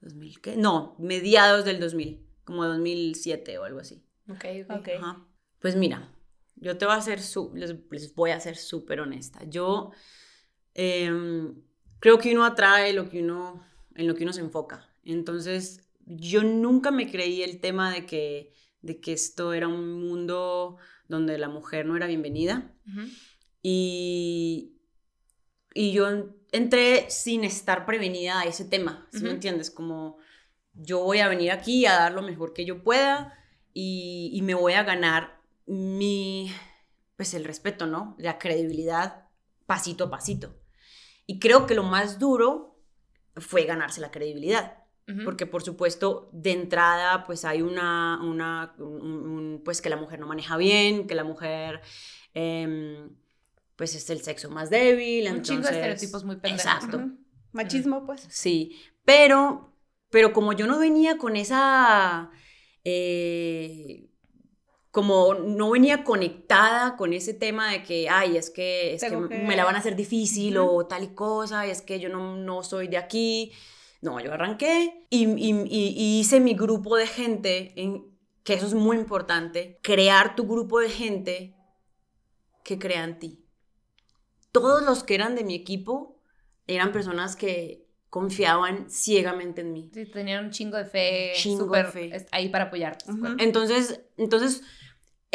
[0.00, 0.56] ¿2000 qué?
[0.56, 4.04] No, mediados del 2000, como 2007 o algo así.
[4.28, 4.70] Ok, ok.
[4.80, 4.88] Ok.
[4.98, 5.26] Ajá.
[5.60, 6.12] Pues mira,
[6.56, 9.40] yo te voy a hacer, su- les, les voy a ser súper honesta.
[9.44, 9.92] Yo
[10.74, 11.54] em,
[12.00, 14.88] creo que uno atrae lo que uno, en lo que uno se enfoca.
[15.04, 20.76] Entonces, yo nunca me creí el tema de que, de que esto era un mundo
[21.08, 22.72] donde la mujer no era bienvenida.
[23.62, 24.76] Y,
[25.72, 26.06] y yo
[26.52, 29.70] entré sin estar prevenida a ese tema, ¿sí me entiendes?
[29.70, 30.18] Como
[30.74, 33.32] yo voy a venir aquí a dar lo mejor que yo pueda
[33.72, 36.50] y, y me voy a ganar mi,
[37.16, 38.14] pues el respeto, ¿no?
[38.18, 39.28] La credibilidad
[39.66, 40.60] pasito a pasito.
[41.26, 42.78] Y creo que lo más duro
[43.36, 44.78] fue ganarse la credibilidad.
[45.24, 50.18] Porque por supuesto, de entrada, pues hay una, una un- un- pues que la mujer
[50.18, 51.82] no maneja bien, que la mujer,
[52.32, 53.10] em,
[53.76, 55.26] pues es el sexo más débil.
[55.30, 56.64] Un chingo de estereotipos muy pendejos.
[56.64, 56.96] Exacto.
[57.52, 58.26] Machismo, pues.
[58.30, 59.76] Sí, pero,
[60.10, 62.30] pero como yo no venía con esa,
[62.82, 64.08] eh,
[64.94, 69.56] como no venía conectada con ese tema de que, ay, es que, es que, me
[69.56, 72.86] la van a hacer difícil o tal y cosa, es que yo no, no soy
[72.86, 73.50] de aquí.
[74.02, 78.04] No, yo arranqué y, y- y- y hice mi grupo de gente, en,
[78.44, 81.56] que eso es muy importante, crear tu grupo de gente
[82.62, 83.44] que crea en ti.
[84.52, 86.20] Todos los que eran de mi equipo
[86.68, 89.90] eran personas que confiaban ciegamente en mí.
[89.92, 92.26] Sí, tenían un chingo de fe, Chingo de súper fe.
[92.30, 93.06] ahí para apoyarte.
[93.38, 94.62] Entonces, entonces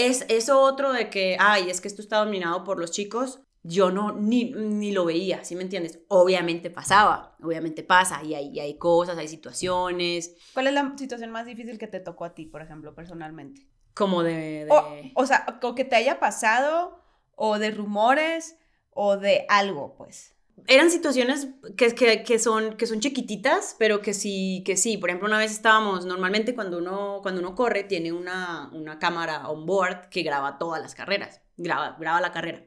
[0.07, 3.41] es eso otro de que, ay, es que esto está dominado por los chicos.
[3.61, 5.99] Yo no, ni, ni lo veía, ¿sí me entiendes?
[6.07, 11.29] Obviamente pasaba, obviamente pasa, y hay, y hay cosas, hay situaciones, ¿Cuál es la situación
[11.31, 13.67] más difícil que te tocó a ti, por ejemplo, personalmente?
[13.93, 14.63] como de...
[14.65, 17.03] de- O, o sea, o que te haya pasado,
[17.35, 18.57] o de rumores,
[18.91, 20.35] o de algo, pues.
[20.67, 24.97] Eran situaciones que, que, que son, que son chiquititas, pero que sí, que sí.
[24.97, 29.47] Por ejemplo, una vez estábamos, normalmente cuando uno, cuando uno corre, tiene una, una cámara
[29.49, 32.65] on board que graba todas las carreras, graba, graba la carrera.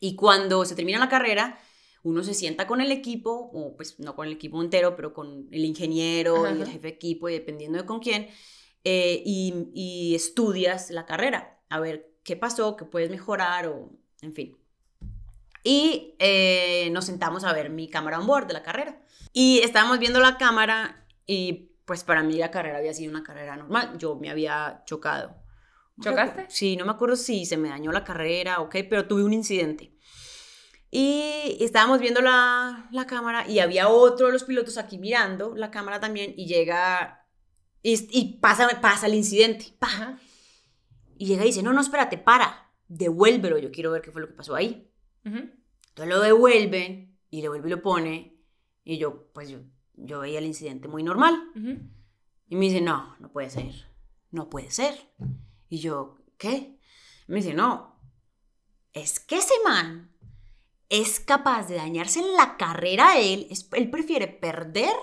[0.00, 1.58] Y cuando se termina la carrera,
[2.02, 5.48] uno se sienta con el equipo, o pues no con el equipo entero, pero con
[5.52, 8.28] el ingeniero Ajá, y el jefe de equipo, y dependiendo de con quién,
[8.84, 13.90] eh, y, y estudias la carrera, a ver qué pasó, qué puedes mejorar, o
[14.22, 14.56] en fin.
[15.70, 19.02] Y eh, nos sentamos a ver mi cámara on board de la carrera.
[19.34, 23.54] Y estábamos viendo la cámara y pues para mí la carrera había sido una carrera
[23.54, 23.98] normal.
[23.98, 25.36] Yo me había chocado.
[26.00, 26.46] ¿Chocaste?
[26.48, 29.34] Sí, no me acuerdo si se me dañó la carrera o qué, pero tuve un
[29.34, 29.94] incidente.
[30.90, 35.70] Y estábamos viendo la, la cámara y había otro de los pilotos aquí mirando la
[35.70, 37.26] cámara también y llega
[37.82, 39.66] y, y pasa, pasa el incidente.
[41.18, 44.28] Y llega y dice, no, no, espérate, para, devuélvelo, yo quiero ver qué fue lo
[44.28, 44.90] que pasó ahí.
[45.26, 45.57] Ujú.
[45.98, 48.36] Entonces lo devuelven y le vuelve y lo pone.
[48.84, 49.58] Y yo, pues yo,
[49.94, 51.50] yo veía el incidente muy normal.
[51.56, 51.76] Ujú.
[52.48, 53.72] Y me dice, no, no puede ser.
[54.30, 54.94] No puede ser.
[55.68, 56.78] Y yo, ¿qué?
[57.26, 58.00] Me dice, no.
[58.92, 60.14] Es que ese man
[60.88, 63.48] es capaz de dañarse en la carrera a él.
[63.50, 64.94] Es- él prefiere perder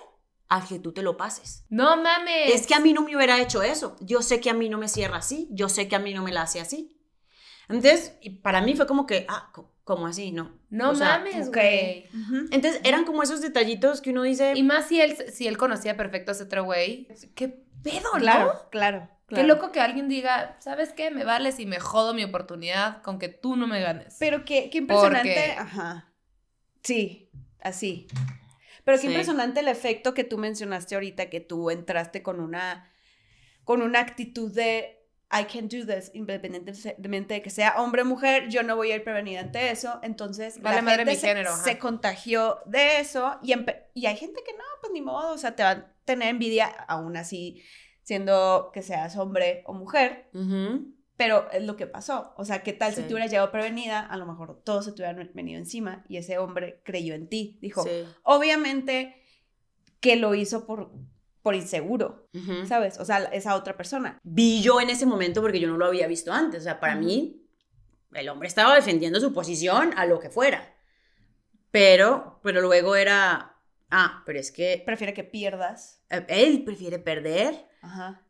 [0.48, 1.66] a que tú te lo pases.
[1.70, 2.54] No mames.
[2.56, 3.98] Es que a mí no me hubiera hecho eso.
[4.00, 5.50] Yo sé que a mí no me cierra así.
[5.52, 6.98] Yo sé que a mí no me la hace así.
[7.68, 9.52] Entonces, y para mí fue como que, ah,
[9.86, 10.32] co- ¿cómo así?
[10.34, 10.52] No.
[10.70, 12.08] No O sea, mames, güey.
[12.52, 15.96] Entonces, eran como esos detallitos que uno dice, Y más si él, si él conocía
[15.96, 17.08] perfecto a ese otro güey.
[17.36, 17.48] ¿Qué
[17.84, 18.20] pedo, no?
[18.20, 19.10] Claro, claro.
[19.28, 21.10] Qué loco que alguien diga, ¿sabes qué?
[21.12, 24.18] Me vales y me jodo mi oportunidad con que tú no me ganes.
[24.20, 25.30] Pero qué, qué impresionante.
[25.34, 26.14] Porque- Ajá.
[26.84, 27.30] Sí,
[27.62, 28.08] así.
[28.84, 29.08] Pero qué Sí.
[29.08, 32.92] impresionante el efecto que tú mencionaste ahorita, que tú entraste con una,
[33.64, 34.95] con una actitud de
[35.32, 38.96] I can do this, independientemente de que sea hombre o mujer, yo no voy a
[38.96, 40.00] ir prevenida ante eso.
[40.04, 41.64] Entonces, Vale la madre gente mi se, género, ajá.
[41.64, 45.64] se contagió de eso y, hay gente que no, pues ni modo, o sea, te
[45.64, 47.62] va a tener envidia aún así,
[48.04, 50.30] siendo que seas hombre o mujer.
[51.18, 52.34] Pero es lo que pasó.
[52.38, 54.02] O sea, ¿qué tal si tú hubieras llegado prevenida?
[54.02, 57.58] A lo mejor todos se te hubieran venido encima y ese hombre creyó en ti.
[57.62, 58.06] Dijo, Sí.
[58.24, 59.16] obviamente
[60.02, 60.92] que lo hizo por,
[61.46, 62.66] por inseguro, Ujú.
[62.66, 63.00] ¿sabes?
[63.00, 64.20] O sea, esa otra persona.
[64.24, 66.62] vi yo en ese momento porque yo no lo había visto antes.
[66.62, 67.46] O sea, para mí,
[68.14, 70.74] el hombre estaba defendiendo su posición a lo que fuera.
[71.70, 73.58] Pero, pero luego era,
[73.92, 76.02] ah, pero es que Prefiere que pierdas.
[76.10, 78.24] eh, él prefiere perder, Ajá.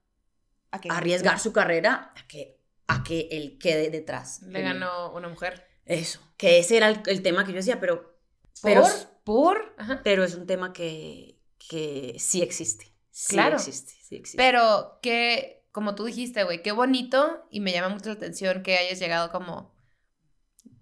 [0.71, 4.41] A que arriesgar su carrera a que, a que él quede detrás.
[4.41, 5.65] Le ganó una mujer.
[5.85, 8.19] Eso, que ese era el, el tema que yo decía, pero,
[8.61, 8.71] ¿Por?
[8.73, 8.83] pero,
[9.23, 9.73] ¿Por?
[9.77, 10.01] Ajá.
[10.03, 12.93] pero es un tema que, que sí existe.
[13.17, 13.55] Sí Claro.
[13.55, 14.37] existe, sí existe.
[14.37, 18.77] Pero que, como tú dijiste, güey, qué bonito y me llama mucho la atención que
[18.77, 19.73] hayas llegado como...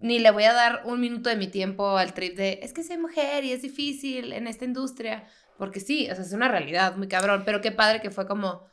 [0.00, 2.82] Ni le voy a dar un minuto de mi tiempo al trip de, es que
[2.82, 5.28] soy mujer y es difícil en esta industria.
[5.58, 8.66] Porque sí, o sea, es una realidad muy cabrón, pero qué padre que fue como,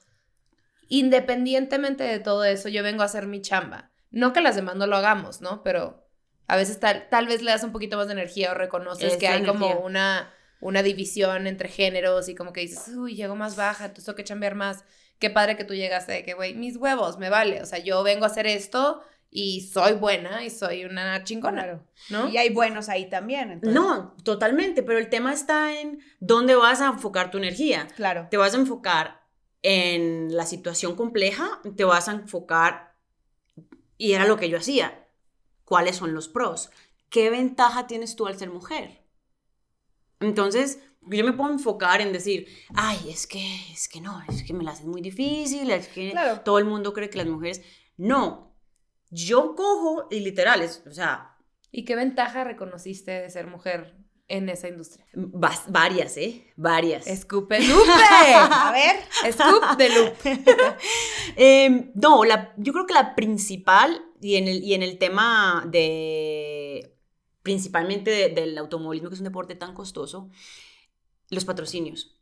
[0.87, 3.91] independientemente de todo eso, yo vengo a hacer mi chamba.
[4.09, 5.61] No que las demás no lo hagamos, ¿no?
[5.61, 6.03] Pero
[6.47, 9.19] a veces tal, tal vez le das un poquito más de energía o reconoces Es
[9.19, 13.55] que hay como una, una división entre géneros y como que dices, uy, llego más
[13.55, 14.83] baja, entonces tengo que chambear más.
[15.19, 17.61] Qué padre que tú llegaste de que, güey, mis huevos, me vale.
[17.61, 21.83] O sea, yo vengo a hacer esto y soy buena y soy una chingona, Claro.
[22.09, 22.27] ¿no?
[22.29, 23.51] Y hay buenos ahí también.
[23.51, 27.87] entonces- No, totalmente, pero el tema está en dónde vas a enfocar tu energía.
[27.95, 28.27] Claro.
[28.29, 29.21] Te vas a enfocar
[29.63, 32.95] en la situación compleja, te vas a enfocar,
[33.97, 35.07] y era lo que yo hacía,
[35.65, 36.71] cuáles son los pros,
[37.09, 39.00] qué ventaja tienes tú al ser mujer.
[40.21, 44.53] Entonces, yo me puedo enfocar en decir, ay, es que, es que no, es que
[44.53, 46.41] me la hacen muy difícil, es que Claro.
[46.41, 47.61] todo el mundo cree que las mujeres,
[47.97, 48.55] no,
[49.09, 51.27] yo cojo y literales, o sea,
[51.73, 53.95] ¿Y qué ventaja reconociste de ser mujer
[54.27, 55.05] en esa industria?
[55.13, 56.45] vas- varias, ¿eh?
[56.57, 57.05] Varias.
[57.05, 57.59] De Lupe.
[58.35, 59.31] A ver.
[59.31, 60.43] Scoop de Lupe.
[61.37, 65.63] Eh, no, la, yo creo que la principal, y en el, y en el tema
[65.65, 66.60] de,
[67.43, 70.29] principalmente de- del automovilismo, que es un deporte tan costoso,
[71.29, 72.17] los patrocinios.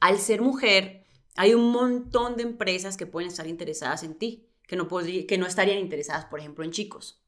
[0.00, 1.04] Al ser mujer,
[1.36, 5.46] hay un montón de empresas que pueden estar interesadas en ti, que no, que no
[5.46, 7.22] estarían interesadas, por ejemplo, en chicos,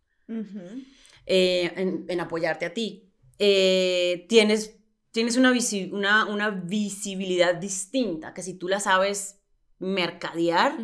[1.26, 3.10] eh, en, en apoyarte a ti.
[3.38, 4.76] Eh, tienes,
[5.10, 9.40] tienes una, visi- una, una visibilidad distinta, que si tú la sabes
[9.78, 10.78] mercadear,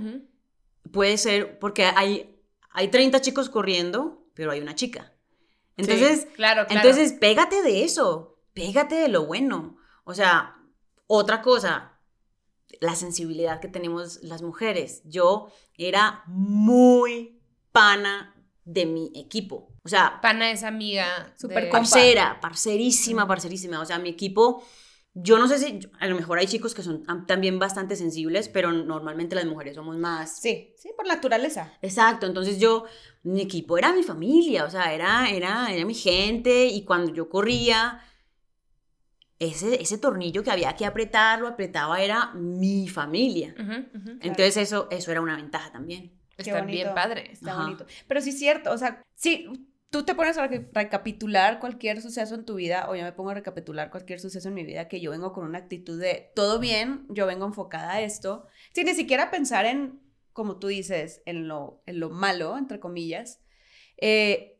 [0.93, 2.37] puede ser porque hay,
[2.71, 5.15] hay 30 chicos corriendo, pero hay una chica.
[5.81, 6.89] Entonces, Sí, claro, claro.
[6.89, 9.77] entonces pégate de eso, pégate de lo bueno.
[10.05, 10.57] O sea,
[11.07, 11.99] otra cosa,
[12.81, 15.03] la sensibilidad que tenemos las mujeres.
[15.05, 17.41] Yo era muy
[17.73, 19.69] pana de mi equipo.
[19.83, 21.33] O sea, Pana es amiga.
[21.39, 23.81] Súper de- parcera, parcerísima, parcerísima.
[23.81, 24.63] O sea, mi equipo,
[25.15, 28.49] yo no sé si, a lo mejor hay chicos que son tam- también bastante sensibles,
[28.49, 31.73] pero normalmente las mujeres somos más Sí, sí, por naturaleza.
[31.83, 32.85] Exacto, entonces yo,
[33.25, 37.29] mi equipo era mi familia, o sea, era, era, era mi gente y cuando yo
[37.29, 38.01] corría,
[39.39, 43.55] ese, ese tornillo que había que apretar, lo apretaba, era mi familia.
[44.21, 46.13] Entonces eso, eso era una ventaja también.
[46.37, 46.95] Qué bien bonito.
[46.95, 47.31] padres.
[47.33, 47.63] Está Ajá.
[47.65, 47.87] bonito.
[48.07, 49.47] Pero sí es cierto, o sea, sí,
[49.91, 53.31] tú te pones a re- recapitular cualquier suceso en tu vida, o yo me pongo
[53.31, 56.59] a recapitular cualquier suceso en mi vida, que yo vengo con una actitud de todo
[56.59, 60.01] bien, yo vengo enfocada a esto, sin ni siquiera pensar en,
[60.33, 63.41] como tú dices, en lo, en lo malo, entre comillas,
[63.97, 64.59] eh,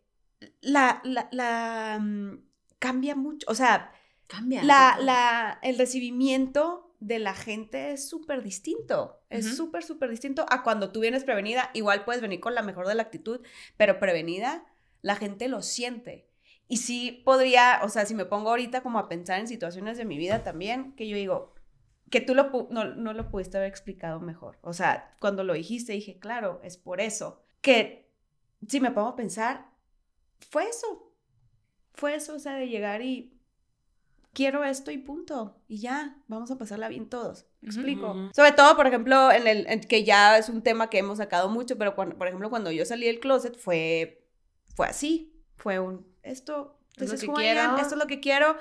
[0.61, 2.39] la, la, la, mm,
[2.79, 3.93] cambia mucho, o sea,
[4.27, 4.63] Cambia.
[4.65, 9.23] la, la, el recibimiento de la gente es súper distinto.
[9.31, 11.71] Es súper, súper distinto a cuando tú vienes prevenida.
[11.73, 13.41] Igual puedes venir con la mejor de la actitud,
[13.79, 14.65] pero prevenida,
[15.03, 16.29] la gente lo siente.
[16.69, 20.05] Y sí podría, o sea, si me pongo ahorita como a pensar en situaciones de
[20.05, 21.55] mi vida también, que yo digo,
[22.11, 24.59] que tú lo, no, no lo pudiste haber explicado mejor.
[24.63, 27.43] O sea, cuando lo dijiste dije, claro, es por eso.
[27.61, 28.11] Que
[28.67, 29.71] si me pongo a pensar,
[30.51, 31.13] fue eso.
[31.95, 33.41] Fue eso, o sea, de llegar y
[34.33, 35.57] quiero esto y punto.
[35.69, 37.47] Y ya, vamos a pasarla bien todos.
[37.61, 38.29] ¿Me Ujú, explico?
[38.35, 41.49] Sobre todo, por ejemplo, en el en que ya es un tema que hemos sacado
[41.49, 44.20] mucho, pero cuando, por ejemplo, cuando yo salí del closet fue
[44.75, 47.77] fue así, fue un esto this lo que quiero.
[47.79, 48.57] esto es lo que quiero.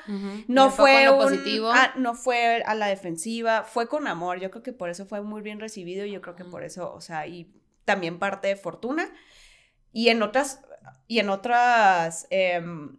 [0.48, 1.72] No Me fue lo un- positivo.
[1.74, 4.40] ah, no fue a la defensiva, fue con amor.
[4.40, 6.94] Yo creo que por eso fue muy bien recibido y yo creo que por eso,
[6.94, 7.52] o sea, y
[7.86, 9.10] también parte de fortuna.
[9.92, 10.62] Y en otras,
[11.08, 12.96] y en otras em,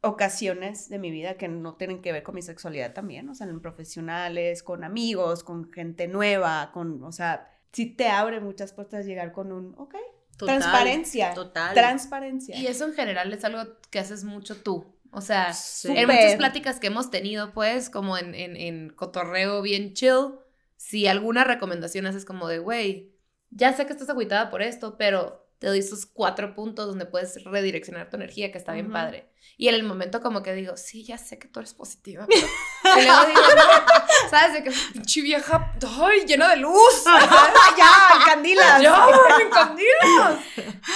[0.00, 3.46] ocasiones de mi vida que no tienen que ver con mi sexualidad también, o sea,
[3.46, 9.06] en profesionales, con amigos, con gente nueva, con, o sea, sí te abre muchas puertas
[9.06, 9.94] llegar con un, ok,
[10.36, 11.74] Total, transparencia, Total.
[11.74, 12.56] transparencia.
[12.56, 14.94] Y eso en general es algo que haces mucho tú.
[15.10, 15.52] O sea,
[15.84, 20.34] en muchas pláticas que hemos tenido, pues, como en, en, en cotorreo bien chill,
[20.76, 23.14] si alguna recomendación haces como de, güey,
[23.50, 27.42] ya sé que estás agüitada por esto, pero te doy esos cuatro puntos donde puedes
[27.42, 29.30] redireccionar tu energía, que está bien padre.
[29.56, 32.46] Y en el momento como que digo, sí, ya sé que tú eres positiva, pero...
[33.00, 34.52] y luego digo, no, ¿sabes?
[34.52, 35.72] De que, pinche vieja,
[36.02, 37.04] ay, llena de luz.
[37.78, 38.82] ya, candilas.
[38.82, 39.06] ¡Ya,
[39.38, 40.44] me encandilas!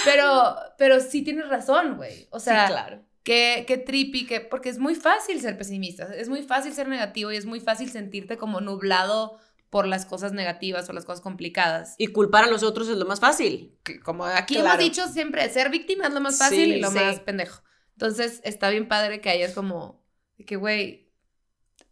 [0.05, 2.27] Pero, pero sí tienes razón, güey.
[2.29, 3.03] O sea, sí, claro.
[3.23, 7.31] qué, qué trippy, que, porque es muy fácil ser pesimista, es muy fácil ser negativo
[7.31, 11.95] y es muy fácil sentirte como nublado por las cosas negativas o las cosas complicadas.
[11.97, 13.77] Y culpar a los otros es lo más fácil.
[13.83, 14.69] Que como aquí Claro.
[14.69, 16.95] hemos dicho siempre, ser víctima es lo más fácil Sí, y lo sí.
[16.97, 17.61] más pendejo.
[17.93, 20.03] Entonces, está bien padre que hayas como,
[20.47, 21.11] que, güey,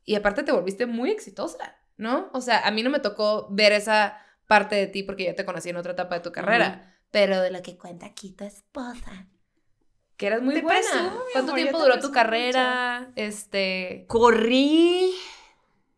[0.06, 2.30] y aparte te volviste muy exitosa, ¿no?
[2.34, 5.44] O sea, a mí no me tocó ver esa parte de ti porque ya te
[5.46, 9.28] conocí en otra etapa de tu carrera, pero de lo que cuenta aquí tu esposa.
[10.16, 10.80] Que eras muy Te buena.
[10.80, 13.12] presumo, ¿Cuánto amor, yo tiempo duró tu carrera?
[13.16, 14.06] Este.
[14.08, 15.14] Corrí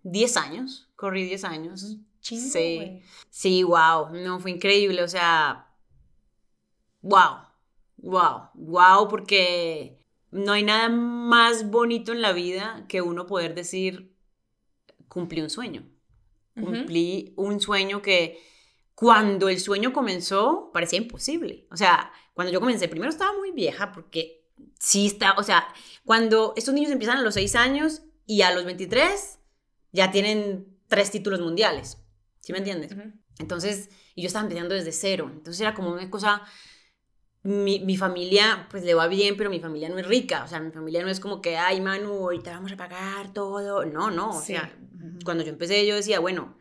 [0.04, 0.89] 10 años.
[1.00, 1.98] Corrí 10 años.
[2.20, 3.02] Chingo, Sí.
[3.30, 4.10] Sí, wow.
[4.12, 5.02] No, fue increíble.
[5.02, 5.74] O sea,
[7.02, 7.38] wow.
[7.96, 8.50] Wow.
[8.54, 14.14] Wow, porque no hay nada más bonito en la vida que uno poder decir,
[15.08, 15.90] cumplí un sueño.
[16.54, 18.38] Cumplí un sueño que
[18.94, 21.66] cuando el sueño comenzó parecía imposible.
[21.72, 25.66] O sea, cuando yo comencé, primero estaba muy vieja porque sí está, o sea,
[26.04, 29.40] cuando estos niños empiezan a los 6 años y a los 23
[29.94, 31.98] ya tienen tres títulos mundiales.
[32.42, 32.94] ¿Sí me entiendes?
[33.40, 35.30] Entonces, y yo estaba empezando desde cero.
[35.32, 36.42] Entonces era como una cosa,
[37.44, 40.44] mi, mi familia pues le va bien, pero mi familia no es rica.
[40.44, 43.86] O sea, mi familia no es como que, ay, Manu, ahorita vamos a pagar todo.
[43.86, 44.32] No, no.
[44.32, 44.48] O Sí.
[44.54, 44.76] sea,
[45.24, 46.58] cuando yo empecé yo decía, bueno,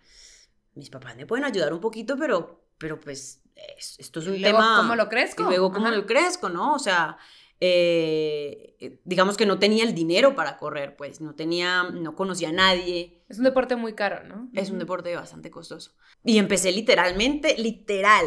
[0.74, 3.42] mis papás me pueden ayudar un poquito, pero, pero pues
[3.76, 4.76] es- esto es un Y luego, tema...
[4.76, 5.42] ¿cómo lo crezco?
[5.42, 5.96] Y luego, ¿cómo Ajá.
[5.96, 6.74] lo crezco, no?
[6.74, 7.18] O sea,
[7.60, 12.50] eh, eh, digamos que no tenía el dinero para correr, pues, no tenía, no conocía
[12.50, 13.22] a nadie.
[13.28, 14.48] Es un deporte muy caro, ¿no?
[14.54, 15.92] Es un deporte bastante costoso.
[16.24, 18.26] Y empecé literalmente, literal.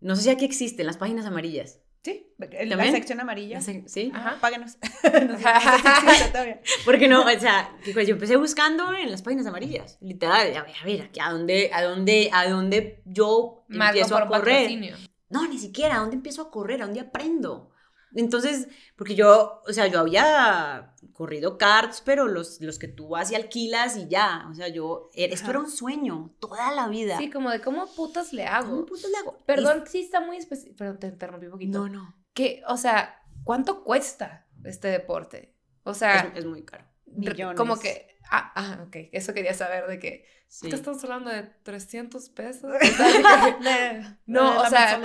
[0.00, 1.78] No sé si aquí existen las páginas amarillas.
[2.02, 2.92] Sí, la ¿También?
[2.92, 3.60] sección amarilla.
[3.60, 4.10] ¿Sí?
[4.12, 4.38] Ajá.
[4.40, 4.76] Páganos.
[5.04, 6.60] no sé, no sé si existe todavía.
[6.84, 10.74] Porque no, o sea, pues yo empecé buscando en las páginas amarillas, literal, a ver,
[10.80, 14.96] a ver, a dónde, a dónde, a dónde yo Marco empiezo a correr.
[15.30, 16.82] No, ni siquiera, ¿a dónde empiezo a correr?
[16.82, 17.71] ¿A dónde aprendo?
[18.14, 23.30] Entonces, porque yo, o sea, yo había corrido karts, pero los, los que tú vas
[23.30, 27.16] y alquilas y ya, o sea, yo, era- esto era un sueño, toda la vida.
[27.18, 28.86] Sí, como de cómo putas le ¿Cómo hago.
[28.86, 29.38] putas le hago?
[29.46, 30.76] Perdón, sí está muy específico.
[30.76, 31.78] Perdón, te interrumpí un poquito.
[31.78, 35.54] No, no, Que, o sea, ¿cuánto cuesta este deporte?
[35.84, 36.84] O sea, es, es muy caro.
[37.06, 37.56] Millones.
[37.58, 38.16] como que.
[38.30, 38.96] Ah, ah, ok.
[39.12, 40.24] Eso quería saber de que.
[40.48, 40.68] Sí.
[40.68, 42.70] ¿Qué estamos hablando de 300 pesos?
[42.82, 44.98] O sea, de que- no, o sea,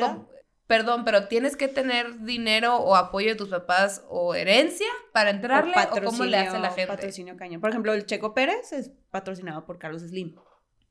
[0.68, 5.74] perdón, pero tienes que tener dinero o apoyo de tus papás o herencia para entrarle
[5.92, 6.88] o, cómo le hace la gente.
[6.88, 7.62] Patrocinio cañón.
[7.62, 10.36] Por ejemplo, el Checo Pérez es patrocinado por Carlos Slim.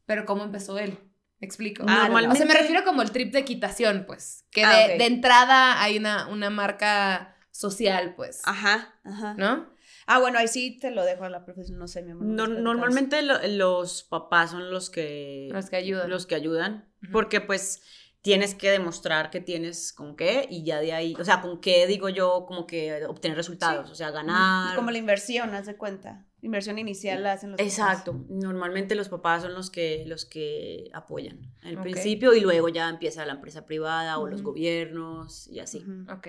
[0.06, 0.98] Pero cómo empezó él.
[1.38, 1.84] Me explico.
[1.86, 4.44] Ah, Normalmente- O sea, me refiero como el trip de equitación, pues.
[4.50, 8.40] Que Ah, de, entrada hay una, una marca social, pues.
[8.44, 9.34] Ajá, ajá.
[9.36, 9.68] ¿No?
[10.06, 12.24] Ah, bueno, ahí sí te lo dejo a la profesión, no sé, mi amor.
[12.24, 16.08] No- normalmente lo- los papás son los que Los que ayudan.
[16.08, 17.82] los que ayudan, porque pues
[18.26, 21.86] tienes que demostrar que tienes con qué y ya de ahí, o sea, con qué
[21.86, 24.74] digo yo como que obtener resultados, o sea, ganar.
[24.74, 26.26] Como la inversión, haz de cuenta.
[26.42, 27.72] Inversión inicial la hacen los papás.
[27.72, 32.88] Exacto, normalmente los papás son los que los que apoyan al principio y luego ya
[32.88, 35.78] empieza la empresa privada o los gobiernos y así.
[35.78, 36.12] Ujú.
[36.12, 36.28] Ok.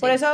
[0.00, 0.26] Por eso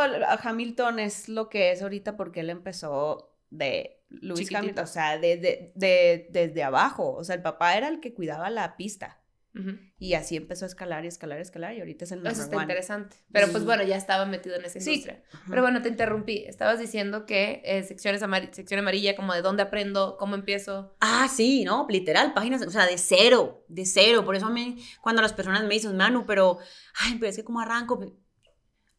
[0.43, 4.53] Hamilton es lo que es ahorita porque él empezó de Luis.
[4.55, 7.15] Hamilton, o sea, de, de- de- desde abajo.
[7.15, 9.21] O sea, el papá era el que cuidaba la pista.
[9.57, 9.79] Ujú.
[9.99, 12.43] Y así empezó a escalar y escalar y escalar y ahorita es el Eso number
[12.45, 12.65] está one.
[12.65, 13.17] interesante.
[13.33, 14.91] Pero pues bueno, ya estaba metido en esa Sí.
[14.91, 15.23] industria.
[15.49, 16.45] Pero bueno, te interrumpí.
[16.47, 20.97] Estabas diciendo que eh, secciones amari- sección amarilla, como de dónde aprendo, cómo empiezo.
[21.01, 24.25] Ah, sí, no, literal, páginas, o sea, de cero, de cero.
[24.25, 26.59] Por eso a mí, cuando las personas me dicen, Manu, pero,
[27.01, 28.01] ay, pero es que cómo arranco.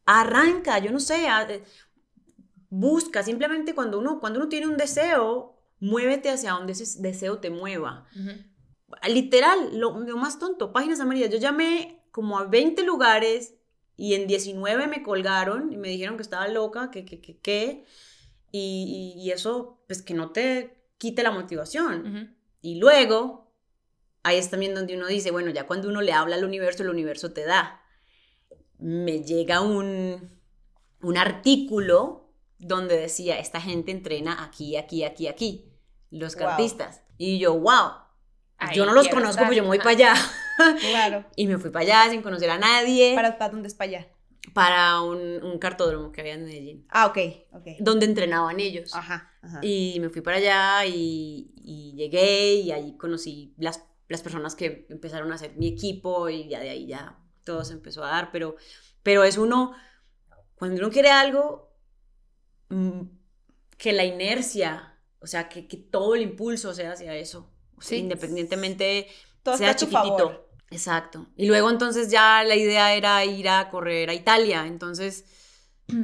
[0.06, 1.62] Arranca, yo no sé, a- eh,
[2.70, 7.50] busca, simplemente cuando uno, cuando uno tiene un deseo, muévete hacia donde ese deseo te
[7.50, 8.06] mueva.
[9.08, 11.30] Literal, lo, lo más tonto, páginas amarillas.
[11.30, 13.54] Yo llamé como a 20 lugares
[13.96, 17.84] y en 19 me colgaron y me dijeron que estaba loca, que, que, que, que,
[18.52, 22.36] y, eso, pues que no te quite la motivación.
[22.62, 23.52] Y luego,
[24.22, 26.88] ahí es también donde uno dice, bueno, ya cuando uno le habla al universo, el
[26.90, 27.82] universo te da.
[28.78, 30.30] Me llega un,
[31.02, 35.72] un artículo donde decía, esta gente entrena aquí, aquí, aquí, aquí,
[36.10, 36.46] los Wow.
[36.46, 37.02] cartistas.
[37.18, 37.92] Y yo, wow,
[38.58, 39.46] Ahí yo no los conozco, estar.
[39.46, 40.14] pues yo me voy para allá.
[40.80, 41.26] Claro.
[41.36, 43.90] Y me fui para allá sin conocer a nadie, para, ¿Para, para dónde es para
[43.90, 44.08] allá?
[45.04, 47.18] un, un cartódromo que había en Medellín, Ah, ok,
[47.52, 47.66] ok.
[47.80, 48.94] donde entrenaban ellos.
[48.94, 49.60] Ajá, ajá.
[49.62, 54.86] Y me fui para allá y, y llegué y ahí conocí las, las personas que
[54.88, 58.30] empezaron a hacer mi equipo y ya de ahí ya todo se empezó a dar,
[58.32, 58.56] pero,
[59.02, 59.74] pero es uno,
[60.54, 61.76] cuando uno quiere algo,
[62.70, 63.02] mm,
[63.76, 67.96] que la inercia, o sea, que, que todo el impulso sea hacia eso, Sí.
[67.96, 69.08] independientemente
[69.42, 70.18] Todo sea está a tu chiquitito.
[70.18, 70.48] favor.
[70.70, 71.26] Exacto.
[71.36, 75.24] Y luego entonces ya la idea era ir a correr a Italia, entonces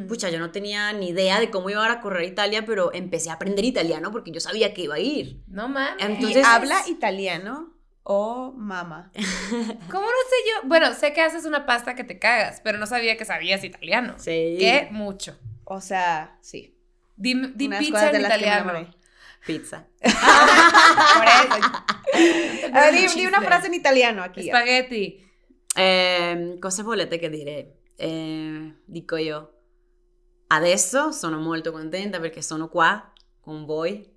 [0.08, 3.30] Pucha, yo no tenía ni idea de cómo iba a correr a Italia, pero empecé
[3.30, 5.42] a aprender italiano porque yo sabía que iba a ir.
[5.48, 6.04] No mames.
[6.06, 9.10] Entonces- ¿Y habla italiano o mama?
[9.90, 10.68] ¿Cómo no sé yo?
[10.68, 14.14] Bueno, sé que haces una pasta que te cagas, pero no sabía que sabías italiano.
[14.18, 14.54] Sí.
[14.60, 14.86] ¿Qué?
[14.92, 15.36] Mucho.
[15.64, 16.78] O sea, sí.
[17.16, 18.88] Di, di pizza en que italiano.
[19.44, 19.88] Pizza.
[19.98, 20.10] Por
[21.26, 21.70] eso.
[22.90, 24.46] Di, di una frase en italiano aquí.
[24.46, 25.30] Spaghetti.
[25.74, 27.78] Eh, cosa volete che dire?
[27.96, 29.52] Eh, dico io,
[30.48, 34.10] adesso sono molto contenta perché sono qua con voi.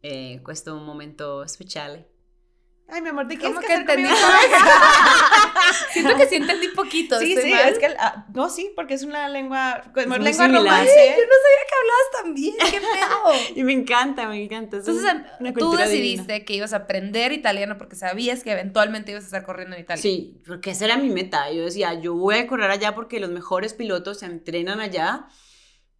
[0.00, 2.08] E questo è un momento speciale.
[2.92, 4.08] Ay, mi amor, ¿te quieres ¿Cómo que entendí?
[5.92, 7.18] Siento que sí entendí poquito.
[7.18, 7.68] Sí, ¿estoy sí, mal?
[7.68, 10.62] es que, ah, no, sí, porque es una lengua, como muy lengua similar.
[10.62, 11.16] romance.
[11.16, 12.54] Yo no sabía que hablabas tan bien.
[12.70, 13.56] ¿Qué pedo?
[13.56, 14.78] Y me encanta, me encanta.
[14.78, 16.44] es Entonces, una tú decidiste divina.
[16.44, 20.02] que ibas a aprender italiano porque sabías que eventualmente ibas a estar corriendo en Italia.
[20.02, 21.50] Sí, porque esa era mi meta.
[21.52, 25.26] Yo decía, yo voy a correr allá porque los mejores pilotos se entrenan allá.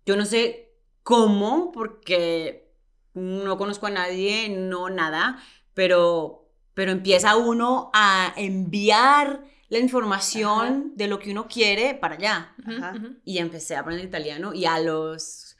[0.07, 0.72] Yo no sé
[1.03, 2.70] cómo, porque
[3.14, 5.43] no conozco a nadie, no nada,
[5.74, 6.39] pero,
[6.81, 12.55] pero empieza uno a enviar la información de lo que uno quiere para allá.
[12.66, 12.95] Ajá.
[13.22, 15.59] Y empecé a aprender italiano y a los,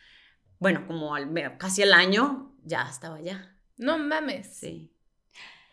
[0.59, 3.55] bueno, como al, casi al año ya estaba allá.
[3.77, 4.47] No mames.
[4.57, 4.95] Sí,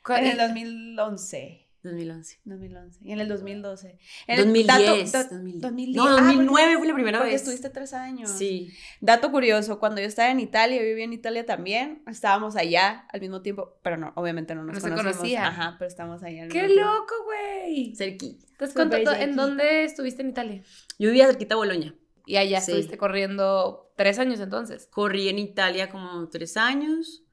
[0.03, 1.66] ¿Cuál- En el 2011.
[1.83, 2.39] 2011.
[2.43, 2.99] 2011.
[3.03, 3.97] Y en el 2012.
[4.27, 5.61] En el 2010, dato- da- 2010.
[5.61, 5.95] 2010.
[5.97, 7.41] No, Ah, 2009 porque- fue la primera Porque vez.
[7.41, 8.29] estuviste tres años.
[8.31, 8.71] Sí.
[8.99, 13.21] Dato curioso, cuando yo estaba en Italia, yo vivía en Italia también, estábamos allá al
[13.21, 15.15] mismo tiempo, pero no, obviamente no nos No se conocimos.
[15.17, 15.45] conocían.
[15.45, 17.95] Ajá, pero estábamos allá al ¡Qué mismo loco, güey!
[17.95, 18.45] Cerquita.
[18.51, 20.63] Entonces, ¿cuánto- ¿en dónde estuviste en Italia?
[20.99, 21.95] Yo vivía cerquita de Boloña.
[22.25, 22.71] Y allá Sí.
[22.71, 24.87] estuviste corriendo tres años entonces.
[24.87, 27.23] Corrí en Italia como tres años.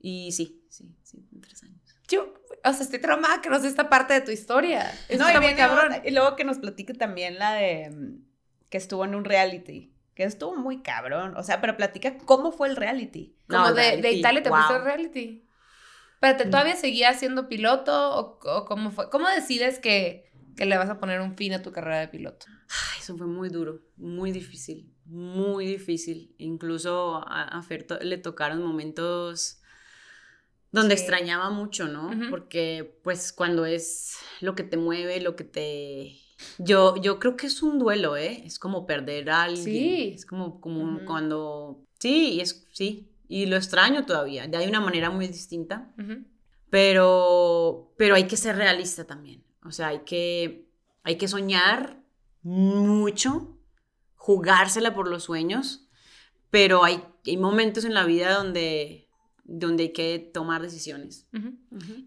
[0.00, 1.78] Y sí, sí, sí, tres años.
[2.08, 2.32] Yo,
[2.64, 4.90] o sea, estoy traumada que no sé esta parte de tu historia.
[5.08, 5.92] Eso No, y, está muy viene cabrón.
[6.04, 8.24] y luego que nos platique también la de mm,
[8.68, 12.68] que estuvo en un reality, que estuvo muy cabrón, o sea, pero platica cómo fue
[12.68, 13.36] el reality.
[13.48, 14.58] Como No, de, de Italia te wow.
[14.58, 15.46] fuiste al reality.
[16.14, 16.50] Espérate, Mm.
[16.50, 19.08] ¿todavía seguías siendo piloto o, o cómo fue?
[19.10, 22.46] ¿Cómo decides que, que le vas a poner un fin a tu carrera de piloto?
[22.68, 26.34] Ay, eso fue muy duro, muy difícil, muy difícil.
[26.38, 29.59] Incluso a, a Fer to- le tocaron momentos
[30.72, 31.02] donde Sí.
[31.02, 32.10] extrañaba mucho, ¿no?
[32.30, 36.16] Porque pues cuando es lo que te mueve, lo que te...
[36.58, 38.42] Yo, yo creo que es un duelo, ¿eh?
[38.46, 39.64] Es como perder a alguien.
[39.64, 40.12] Sí.
[40.14, 41.84] Es como, como cuando...
[41.98, 43.12] Sí, y es, sí.
[43.28, 45.92] Y lo extraño todavía, de hay una manera muy distinta.
[46.70, 49.44] Pero, pero hay que ser realista también.
[49.64, 50.68] O sea, hay que,
[51.02, 52.02] hay que soñar
[52.42, 53.58] mucho,
[54.14, 55.88] jugársela por los sueños,
[56.50, 59.09] pero hay, hay momentos en la vida donde,
[59.52, 61.26] donde hay que tomar decisiones.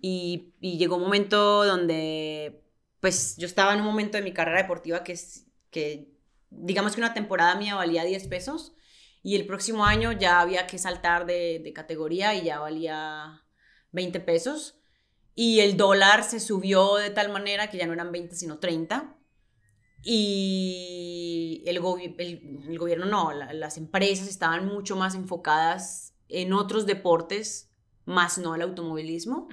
[0.02, 2.64] Y, y llegó un momento donde,
[3.02, 5.20] pues yo estaba en un momento de mi carrera deportiva que,
[5.70, 6.10] que
[6.50, 8.74] digamos que una temporada mía valía 10 pesos
[9.22, 13.42] y el próximo año ya había que saltar de, de categoría y ya valía
[13.92, 14.80] 20 pesos.
[15.36, 19.18] Y el dólar se subió de tal manera que ya no eran 20, sino 30.
[20.04, 26.54] Y el, gobi- el- el gobierno no, la- las empresas estaban mucho más enfocadas en
[26.54, 27.70] otros deportes,
[28.06, 29.48] más no el automovilismo.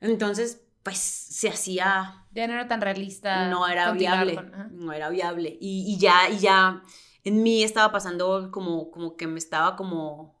[0.00, 3.48] Entonces, pues se hacía, Ya no era tan realista.
[3.48, 5.56] no era viable, con- no era viable.
[5.60, 6.82] Y, y ya, y ya
[7.24, 10.40] en mí estaba pasando como, como que me estaba como,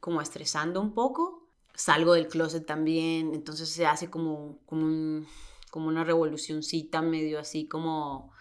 [0.00, 1.48] como estresando un poco.
[1.74, 5.26] Salgo del closet también, entonces se hace como, como, un-
[5.70, 8.32] como una revolucioncita medio así como...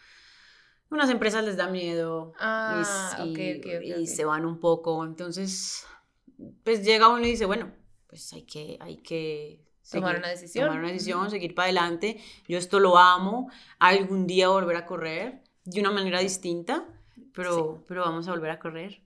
[0.91, 2.83] Unas empresas les da miedo Ah,
[3.25, 5.03] y, se van un poco.
[5.05, 5.85] Entonces,
[6.63, 7.71] pues llega uno y dice, bueno,
[8.07, 10.65] pues hay que, hay que Tomar seguir- una decisión.
[10.67, 12.19] Tomar una decisión, seguir para adelante.
[12.47, 13.49] Yo esto lo amo.
[13.77, 16.85] Algún día volver a correr de una manera distinta,
[17.33, 19.01] pero, pero vamos a volver a correr.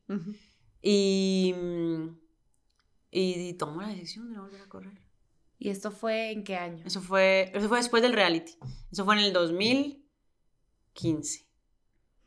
[0.82, 2.08] Y, mm,
[3.12, 5.02] y, y tomo la decisión de no volver a correr.
[5.60, 6.84] ¿Y esto fue en qué año?
[6.86, 8.54] Eso fue, eso fue después del reality.
[8.92, 11.46] Eso fue en el 2015.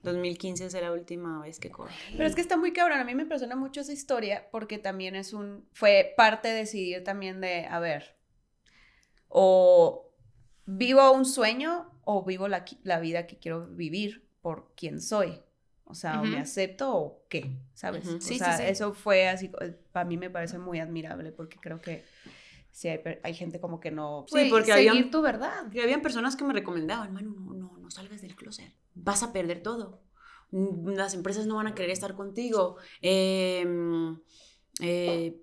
[0.07, 1.90] 2015 es la última vez que corro.
[2.12, 2.98] Pero es que está muy cabrón.
[3.00, 5.68] A mí me impresiona mucho esa historia porque también es un.
[5.72, 8.16] Fue parte de decidir también de, a ver,
[9.28, 10.12] o
[10.66, 15.40] vivo un sueño o vivo la, la vida que quiero vivir por quien soy.
[15.84, 18.07] O sea, o me acepto o qué, ¿sabes?
[18.07, 18.16] Ujú.
[18.16, 18.62] O Sí, sí, sea, sí.
[18.64, 19.50] eso fue así,
[19.92, 22.02] para mí me parece muy admirable porque creo que
[22.72, 24.24] sí hay, hay gente como que no...
[24.28, 25.66] Sí, porque seguir habían- tu verdad.
[25.66, 28.72] Habían personas que me recomendaban, Manu, no, no, no salgas del closet.
[28.97, 30.03] Vas a perder todo.
[30.51, 32.76] Las empresas no van a querer estar contigo.
[33.03, 33.64] Eh,
[34.80, 35.40] eh,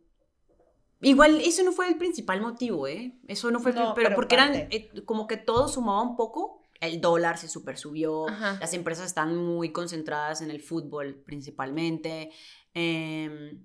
[1.01, 3.17] igual, eso no fue el principal motivo, ¿eh?
[3.27, 6.15] Eso no fue el No, pero, pero porque eran eh, como que todo sumaba un
[6.15, 6.61] poco.
[6.81, 8.27] El dólar se super subió.
[8.27, 8.57] Ajá.
[8.59, 12.31] Las empresas están muy concentradas en el fútbol principalmente.
[12.73, 13.57] eh,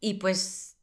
[0.00, 0.78] y pues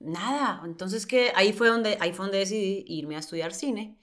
[0.00, 3.98] nada, entonces que ahí fue donde ahí fue donde decidí irme a estudiar cine,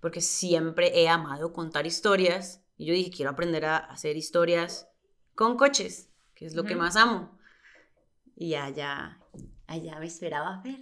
[0.00, 4.88] porque siempre he amado contar historias y yo dije, quiero aprender a hacer historias
[5.34, 7.38] con coches, que es lo que más amo.
[8.34, 9.20] Y allá
[9.70, 10.80] allá me esperaba ver.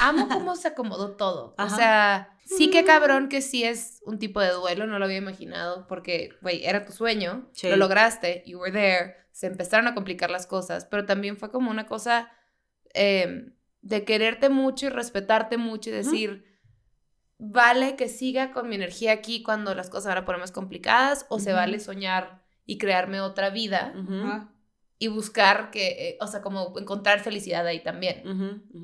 [0.00, 1.54] Amo cómo se acomodó todo.
[1.56, 1.72] Ajá.
[1.72, 5.18] O sea, sí que cabrón que sí es un tipo de duelo, no lo había
[5.18, 7.68] imaginado, porque, güey, era tu sueño, Sí.
[7.68, 11.70] lo lograste, you were there, se empezaron a complicar las cosas, pero también fue como
[11.70, 12.30] una cosa
[12.94, 13.52] eh,
[13.82, 16.53] de quererte mucho y respetarte mucho y decir,
[17.38, 21.26] vale que siga con mi energía aquí cuando las cosas van a poner más complicadas,
[21.28, 23.92] o se vale soñar y crearme otra vida
[24.98, 28.22] y buscar que, eh, o sea, como encontrar felicidad ahí también.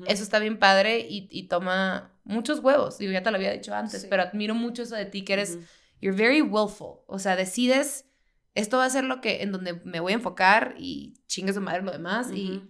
[0.07, 2.97] Eso está bien padre y, y toma muchos huevos.
[2.97, 4.07] Digo, ya te lo había dicho antes, Sí.
[4.09, 5.57] pero admiro mucho eso de ti, que eres,
[6.01, 6.99] you're very willful.
[7.07, 8.05] O sea, decides,
[8.53, 11.61] esto va a ser lo que, en donde me voy a enfocar y chingue su
[11.61, 12.61] madre lo demás y.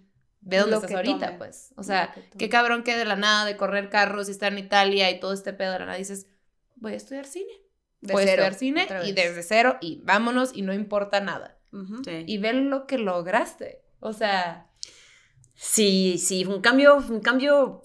[0.42, 1.38] ve dónde Lo estás que ahorita, tome.
[1.38, 1.74] pues.
[1.78, 4.60] O sea, que qué cabrón que de la nada, de correr carros y estar en
[4.60, 6.28] Italia y todo este pedo de la nada, dices,
[6.76, 7.54] voy a estudiar cine.
[8.02, 11.58] de voy a cero, estudiar cine y desde cero y vámonos y no importa nada.
[12.04, 12.24] Sí.
[12.28, 13.82] Y ve lo que lograste.
[14.00, 14.68] O sea,
[15.64, 17.84] Sí, sí, fue un cambio, un cambio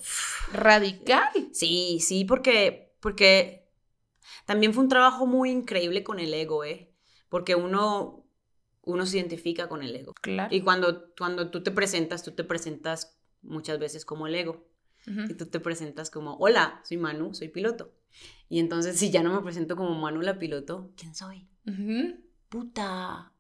[0.51, 1.29] radical.
[1.53, 3.69] Sí, sí, porque, porque
[4.47, 6.91] también fue un trabajo muy increíble con el ego, ¿eh?
[7.29, 8.26] Porque uno,
[8.87, 10.15] uno se identifica con el ego.
[10.23, 10.55] Claro.
[10.55, 14.65] Y cuando, cuando tú te presentas, tú te presentas muchas veces como el ego.
[15.29, 17.93] Y tú te presentas como, hola, soy Manu, soy piloto.
[18.49, 21.47] Y entonces, si ya no me presento como Manu la piloto, ¿quién soy?
[21.65, 22.17] Ujú.
[22.49, 23.33] Puta,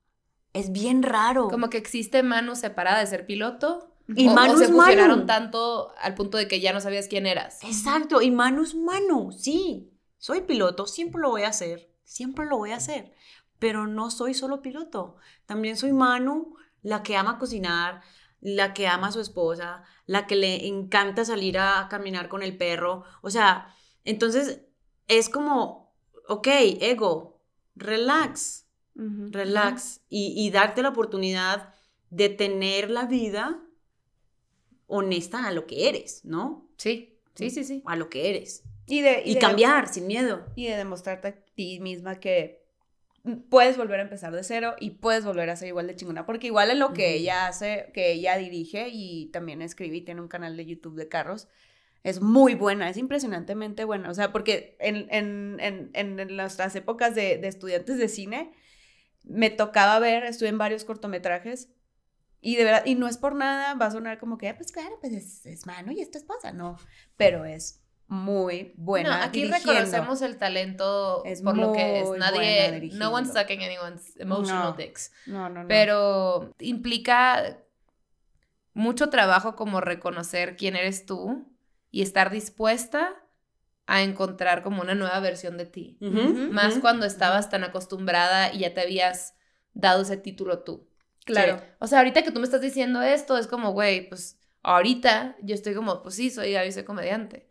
[0.53, 1.49] es bien raro.
[1.49, 3.93] Como que existe Manu separada de ser piloto.
[4.15, 5.27] Y o, Manu o se fusionaron Manu.
[5.27, 7.59] tanto al punto de que ya no sabías quién eras.
[7.65, 9.91] Exacto, y Manu es Manu, sí.
[10.19, 13.13] Soy piloto, siempre lo voy a hacer, siempre lo voy a hacer.
[13.59, 15.17] Pero no soy solo piloto.
[15.47, 18.03] También soy Manu, la que ama cocinar,
[18.41, 22.57] la que ama a su esposa, la que le encanta salir a caminar con el
[22.57, 23.05] perro.
[23.23, 24.61] O sea, entonces
[25.09, 25.95] es como,
[26.29, 26.47] ok,
[26.81, 27.41] ego,
[27.75, 30.01] relax, relax.
[30.09, 31.75] Y, y darte la oportunidad
[32.11, 33.61] de tener la vida
[34.87, 36.69] honesta a lo que eres, ¿no?
[36.77, 37.83] Sí, sí, sí, sí.
[37.87, 38.63] A lo que eres.
[38.87, 40.47] Y, de, Y de- cambiar sin miedo.
[40.55, 42.65] Y de demostrarte a ti misma que
[43.51, 46.27] puedes volver a empezar de cero y puedes volver a ser igual de chingona.
[46.27, 47.19] Porque igual en lo que Ujú.
[47.19, 51.09] ella hace, que ella dirige y también escribe y tiene un canal de YouTube de
[51.09, 51.49] carros,
[52.05, 54.11] es muy buena, es impresionantemente buena.
[54.11, 58.53] O sea, porque en, en, en, en nuestras épocas de, de estudiantes de cine,
[59.25, 61.69] me tocaba ver, estuve en varios cortometrajes.
[62.41, 64.71] Y de verdad, y no es por nada, va a sonar como que, "Ah, pues
[64.71, 66.77] claro, pues es, es mano y es tu esposa, no.
[67.17, 69.19] Pero es muy buena.
[69.19, 69.73] no, aquí dirigiendo.
[69.73, 72.11] reconocemos el talento Es por lo que es.
[72.19, 74.77] Nadie, no one's sucking anyone's emotional No.
[74.77, 75.13] dicks.
[75.27, 75.69] No, no, no.
[75.69, 77.59] Pero implica
[78.75, 81.49] mucho trabajo como reconocer quién eres tú
[81.91, 83.15] y estar dispuesta
[83.87, 85.97] a encontrar como una nueva versión de ti.
[86.01, 89.35] Más cuando estabas tan acostumbrada y ya te habías
[89.75, 90.89] dado ese título tú.
[91.25, 91.59] Claro.
[91.59, 91.65] Sí.
[91.81, 95.55] O sea, ahorita que tú me estás diciendo esto, es como, güey, pues ahorita yo
[95.55, 97.49] estoy como, pues sí, soy Gaby, soy comediante.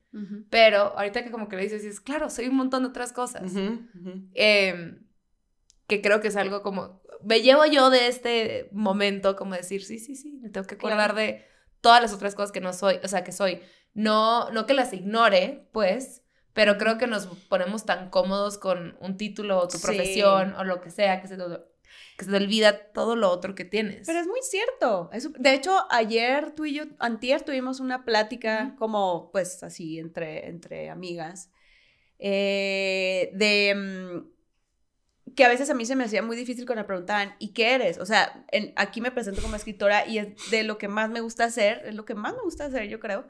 [0.50, 3.52] Pero ahorita que como que le dices, es claro, soy un montón de otras cosas.
[4.34, 5.06] Em,
[5.88, 10.00] que creo que es algo como, me llevo yo de este momento como decir, sí,
[10.00, 11.16] sí, sí, me tengo que acordar Claro.
[11.16, 11.46] de
[11.82, 13.60] todas las otras cosas que no soy, o sea, que soy.
[13.94, 19.18] No, no que las ignore, pues, pero creo que nos ponemos tan cómodos con un
[19.18, 19.84] título o tu Sí.
[19.86, 21.38] profesión o lo que sea, que se.
[22.18, 24.08] Que se te olvida todo lo otro que tienes.
[24.08, 25.10] Pero es muy cierto.
[25.12, 30.48] Es- de hecho, ayer tú y yo, antier tuvimos una plática como, pues, así, entre,
[30.48, 31.52] entre amigas,
[32.20, 34.36] eh, de mm,
[35.36, 37.74] que a veces a mí se me hacía muy difícil cuando me preguntaban, ¿y qué
[37.74, 37.98] eres?
[37.98, 41.20] O sea, en- aquí me presento como escritora y es de lo que más me
[41.20, 43.28] gusta hacer, es lo que más me gusta hacer, yo creo.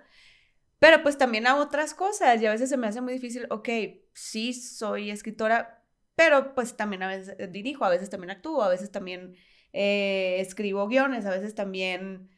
[0.78, 3.70] Pero pues también hago otras cosas y a veces se me hace muy difícil, ok,
[4.14, 5.75] sí soy escritora,
[6.16, 9.36] pero pues también a veces eh, dirijo, a veces también actúo, a veces también
[9.74, 12.30] eh, escribo guiones, a veces también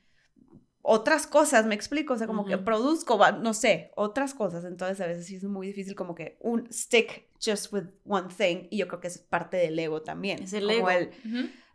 [0.90, 5.08] otras cosas, me explico, o sea, como que produzco, no sé, otras cosas, entonces a
[5.08, 8.88] veces sí es muy difícil como que un stick just with one thing y yo
[8.88, 10.42] creo que es parte del ego también.
[10.42, 10.90] Es el como ego.
[10.90, 11.10] el.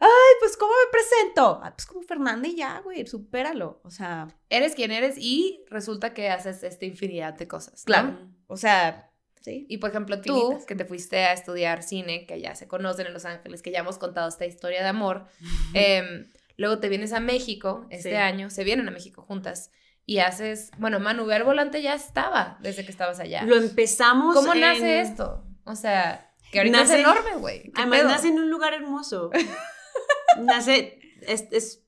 [0.00, 1.60] Ay, pues, ¿cómo me presento?
[1.62, 3.82] Ah, pues como Fernanda y ya, güey, supéralo.
[3.84, 7.84] O sea, Eres quien eres y resulta que haces esta infinidad de cosas.
[7.84, 8.18] Claro.
[8.46, 9.11] o sea,
[9.42, 9.66] sí.
[9.68, 10.66] Y por ejemplo, tú, Infinitas.
[10.66, 13.80] que te fuiste a estudiar cine, que ya se conocen en Los Ángeles, que ya
[13.80, 15.26] hemos contado esta historia de amor,
[15.74, 18.16] em, luego te vienes a México este Sí.
[18.16, 19.70] año, se vienen a México juntas
[20.06, 23.42] y haces, bueno, Manu Ver Volante ya estaba desde que estabas allá.
[23.44, 24.34] Lo empezamos.
[24.34, 25.44] ¿Cómo en- nace esto?
[25.64, 27.62] O sea, que ahorita Nace- es enorme, güey.
[27.64, 28.08] ¿Qué Además, pedo?
[28.10, 29.30] nace en un lugar hermoso.
[30.40, 30.98] nace.
[31.22, 31.84] Es, es,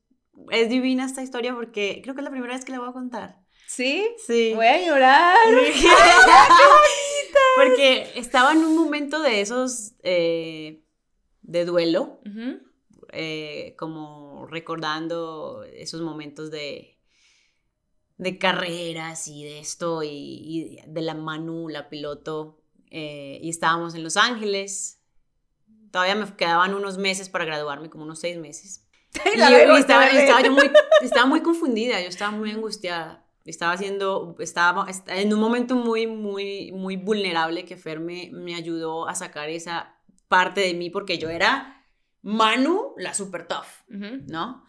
[0.50, 2.92] es divina esta historia porque creo que es la primera vez que la voy a
[2.92, 3.40] contar.
[3.66, 4.07] ¿Sí?
[4.24, 4.52] Sí.
[4.55, 5.36] Voy a llorar.
[7.57, 10.84] Porque estaba en un momento de esos eh,
[11.42, 12.20] de duelo,
[13.12, 16.98] eh, como recordando esos momentos de,
[18.18, 23.94] de carreras y de esto, y, y de la Manu, la piloto, eh, y estábamos
[23.96, 25.00] en Los Ángeles.
[25.90, 28.86] Todavía me quedaban unos meses para graduarme, como unos seis meses.
[29.36, 29.40] Y
[29.76, 30.70] estaba, y yo muy,
[31.02, 33.24] estaba muy confundida, yo estaba muy angustiada.
[33.45, 38.55] Estaba haciendo, estaba est- en un momento muy, muy, muy vulnerable que Fer me, me
[38.55, 39.97] ayudó a sacar esa
[40.28, 41.84] parte de mí porque yo era
[42.22, 43.66] Manu, la super tough.
[44.28, 44.64] ¿no?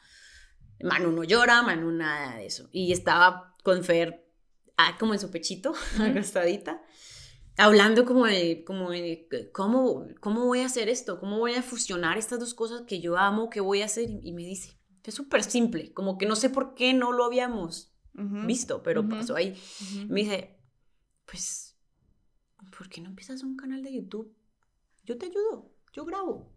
[0.84, 2.67] Manu no llora, Manu nada de eso.
[2.71, 4.28] Y estaba con Fer
[4.78, 6.82] ah, como en su pechito, acostadita,
[7.57, 12.17] hablando como de, como de ¿cómo, cómo voy a hacer esto, cómo voy a fusionar
[12.17, 14.09] estas dos cosas que yo amo, qué voy a hacer.
[14.21, 17.94] Y me dice, es súper simple, como que no sé por qué no lo habíamos
[18.18, 18.45] Ujú.
[18.47, 19.59] visto, pero pasó ahí.
[20.07, 20.55] Me dice,
[21.26, 21.76] pues,
[22.78, 24.34] ¿por qué no empiezas un canal de YouTube?
[25.03, 26.51] Yo te ayudo, yo grabo.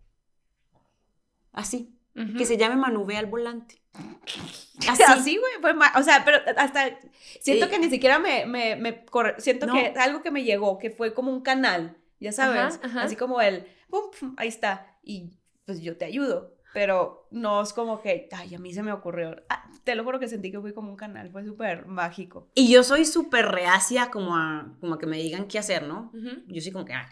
[1.53, 1.95] Así,
[2.37, 3.81] que se llame Manuve al volante.
[5.09, 6.99] Así, güey, ma- o sea, pero hasta
[7.41, 7.71] siento Sí.
[7.71, 9.73] que ni siquiera me, me, me corre- siento No.
[9.75, 13.03] que algo que me llegó, que fue como un canal, ya sabes, Ajá, ajá.
[13.03, 15.33] así como el, pum, pum, ahí está, y
[15.65, 19.35] pues yo te ayudo, pero no es como que, ay, a mí se me ocurrió,
[19.49, 22.47] Ah, te lo juro que sentí que fui como un canal, fue súper mágico.
[22.55, 26.13] Y yo soy súper reacia como a, como a que me digan qué hacer, ¿no?
[26.47, 26.93] Yo sí como que...
[26.93, 27.09] ah.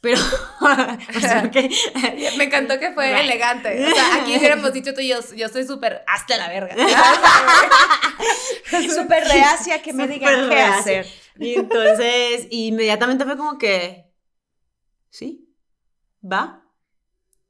[0.00, 0.18] Pero...
[0.62, 1.68] o sea, que-
[2.38, 3.24] Me encantó que fue Right.
[3.24, 3.84] elegante.
[3.86, 6.74] O sea, aquí hubiéramos dicho tú y yo, yo soy súper hasta la verga.
[8.94, 11.06] súper reacia que me digan qué hacer.
[11.38, 14.10] Y entonces, inmediatamente fue como que,
[15.10, 15.46] sí,
[16.24, 16.61] va.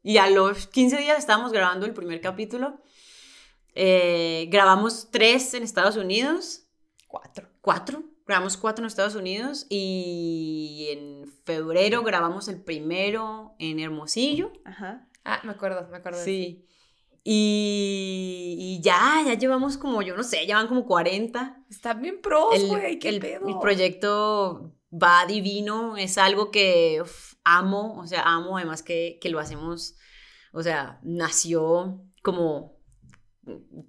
[0.03, 2.81] Y a los 15 días estábamos grabando el primer capítulo.
[3.75, 6.65] Eh, grabamos tres en Estados Unidos,
[7.07, 7.49] Cuatro.
[7.61, 8.03] cuatro.
[8.27, 14.53] Grabamos cuatro en Estados Unidos y en febrero grabamos el primero en Hermosillo.
[14.65, 15.09] Ajá.
[15.25, 16.23] Ah, me acuerdo, me acuerdo.
[16.25, 16.67] Sí.
[17.25, 21.77] Y, y ya, ya llevamos como, yo no sé, llevan como 40 eso.
[21.77, 23.49] Están bien pros, el, güey, qué el- pedo.
[23.49, 29.31] el proyecto va divino, es algo que uf, amo, o sea, amo además que, que
[29.31, 29.97] lo hacemos,
[30.53, 32.79] o sea, nació como,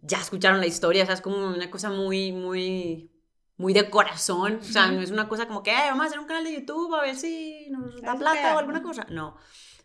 [0.01, 3.11] ya escucharon la historia, o sea, es como una cosa muy, muy,
[3.57, 6.19] muy de corazón, o sea, no es una cosa como que, "Ay, vamos a hacer
[6.19, 9.35] un canal de YouTube a ver si nos da plata o alguna cosa, no,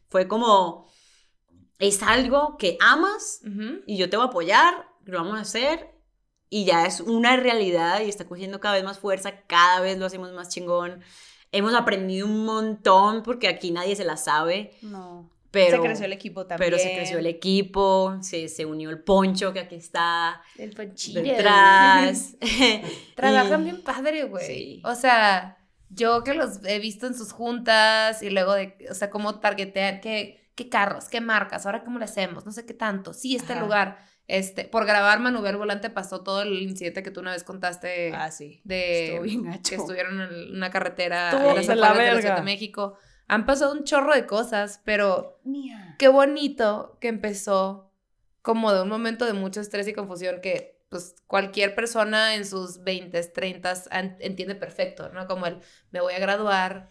[0.08, 0.88] fue como,
[1.78, 3.40] es algo que amas,
[3.86, 5.97] y yo te voy a apoyar, lo vamos a hacer
[6.50, 10.06] y ya es una realidad y está cogiendo cada vez más fuerza, cada vez lo
[10.06, 11.00] hacemos más chingón.
[11.52, 15.30] Hemos aprendido un montón porque aquí nadie se la sabe, No.
[15.50, 16.70] pero se creció el equipo también.
[16.70, 21.22] pero se creció el equipo, se, se unió el poncho que aquí está El ponchillo.
[21.22, 22.36] detrás.
[23.14, 24.46] Trabajan bien padre, güey.
[24.46, 24.82] Sí.
[24.84, 25.56] O sea,
[25.90, 30.00] yo que los he visto en sus juntas y luego de, o sea, cómo targetean,
[30.00, 33.12] qué, qué carros, qué marcas, ahora cómo le hacemos, no sé qué tanto.
[33.14, 33.62] Sí, este Ajá.
[33.62, 34.07] lugar.
[34.28, 38.30] Este, por grabar Manuver Volante pasó todo el incidente que tú una vez contaste Ah,
[38.30, 38.60] sí.
[38.62, 42.36] de Estuvo bien que estuvieron en una carretera en las de la de la Ciudad
[42.36, 42.94] de México.
[43.26, 45.96] Han pasado un chorro de cosas, pero Mía.
[45.98, 47.90] qué bonito que empezó
[48.42, 52.82] como de un momento de mucho estrés y confusión que pues cualquier persona en sus
[52.84, 55.26] 20, 30 an- entiende perfecto, ¿no?
[55.26, 55.58] Como el
[55.90, 56.90] me voy a graduar,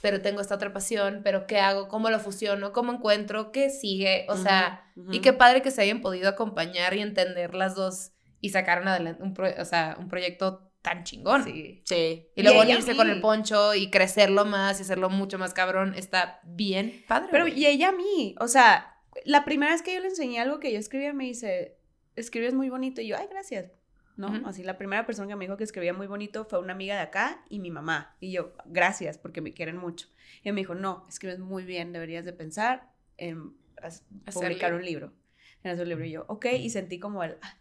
[0.00, 1.88] pero tengo esta otra pasión, pero ¿qué hago?
[1.88, 2.72] ¿Cómo lo fusiono?
[2.72, 3.52] ¿Cómo encuentro?
[3.52, 4.26] ¿Qué sigue?
[4.28, 8.50] O sea, y qué padre que se hayan podido acompañar y entender las dos y
[8.50, 11.44] sacaron adelante un, pro- o sea, un proyecto tan chingón.
[11.44, 11.82] Sí.
[11.84, 12.28] Sí.
[12.36, 16.40] Y luego unirse con el poncho y crecerlo más y hacerlo mucho más cabrón está
[16.44, 17.28] bien padre.
[17.32, 18.94] Pero y ella a mí, o sea,
[19.24, 21.78] la primera vez que yo le enseñé algo que yo escribía me dice,
[22.14, 23.00] escribes muy bonito.
[23.00, 23.72] Y yo, ay, gracias.
[24.18, 24.48] ¿No?
[24.48, 27.02] Así la primera persona que me dijo que escribía muy bonito fue una amiga de
[27.02, 28.16] acá y mi mamá.
[28.18, 30.08] Y yo, gracias, porque me quieren mucho.
[30.42, 33.54] Y me dijo, no, escribes muy bien, deberías de pensar en
[34.34, 35.12] publicar un libro.
[35.62, 36.04] En hacer un libro.
[36.04, 37.38] Y yo, ok, y sentí como el...
[37.42, 37.58] ah.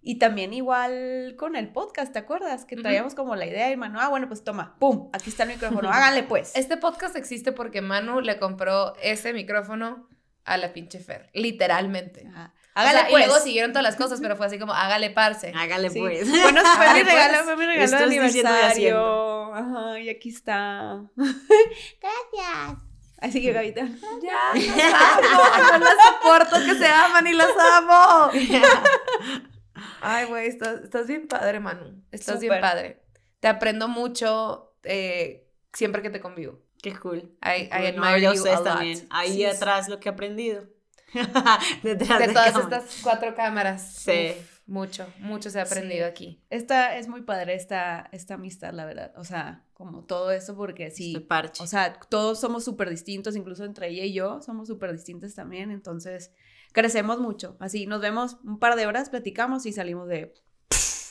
[0.00, 2.64] Y también igual con el podcast, ¿te acuerdas?
[2.64, 5.50] Que traíamos como la idea y mano, ah, bueno, pues toma, pum, aquí está el
[5.50, 6.56] micrófono, háganle pues.
[6.56, 10.08] Este podcast existe porque Manu le compró ese micrófono
[10.44, 12.26] a la pinche Fer, literalmente.
[12.26, 12.52] Ajá.
[12.74, 13.24] O Hágale sea, pues.
[13.24, 15.52] Y luego siguieron todas las cosas, pero fue así como, hágale parce.
[15.54, 15.98] Hágale Sí.
[16.00, 16.28] pues.
[16.30, 17.44] Bueno, fue mi regalo, pues.
[17.44, 19.54] fue mi regalo de aniversario.
[19.54, 21.02] Ajá, y aquí está.
[21.16, 22.78] Gracias.
[23.18, 23.86] Así que Gavita.
[24.22, 28.30] Ya, las amo, no las soporto que se aman y las amo.
[30.00, 32.02] Ay, güey, estás, estás bien padre, Manu.
[32.10, 32.60] Estás bien Súper.
[32.60, 33.02] padre.
[33.40, 36.58] Te aprendo mucho eh, siempre que te convivo.
[36.82, 37.36] Qué cool.
[37.44, 38.64] I, I admire ya you ustedes a lot.
[38.74, 39.06] también.
[39.10, 40.64] Ahí Sí, atrás lo que he aprendido.
[41.82, 43.82] Detrás De de todas estas cuatro cámaras.
[43.94, 44.34] Sí.
[44.38, 46.10] Uf, mucho, mucho se ha aprendido Sí.
[46.10, 46.42] aquí.
[46.50, 49.12] Esta es muy padre, esta, esta amistad, la verdad.
[49.16, 51.12] O sea, como todo eso, porque sí.
[51.14, 51.62] Este parche.
[51.62, 55.70] O sea, todos somos súper distintos, incluso entre ella y yo somos súper distintos también.
[55.70, 56.32] Entonces,
[56.72, 57.56] crecemos mucho.
[57.60, 60.32] Así, nos vemos un par de horas, platicamos y salimos de.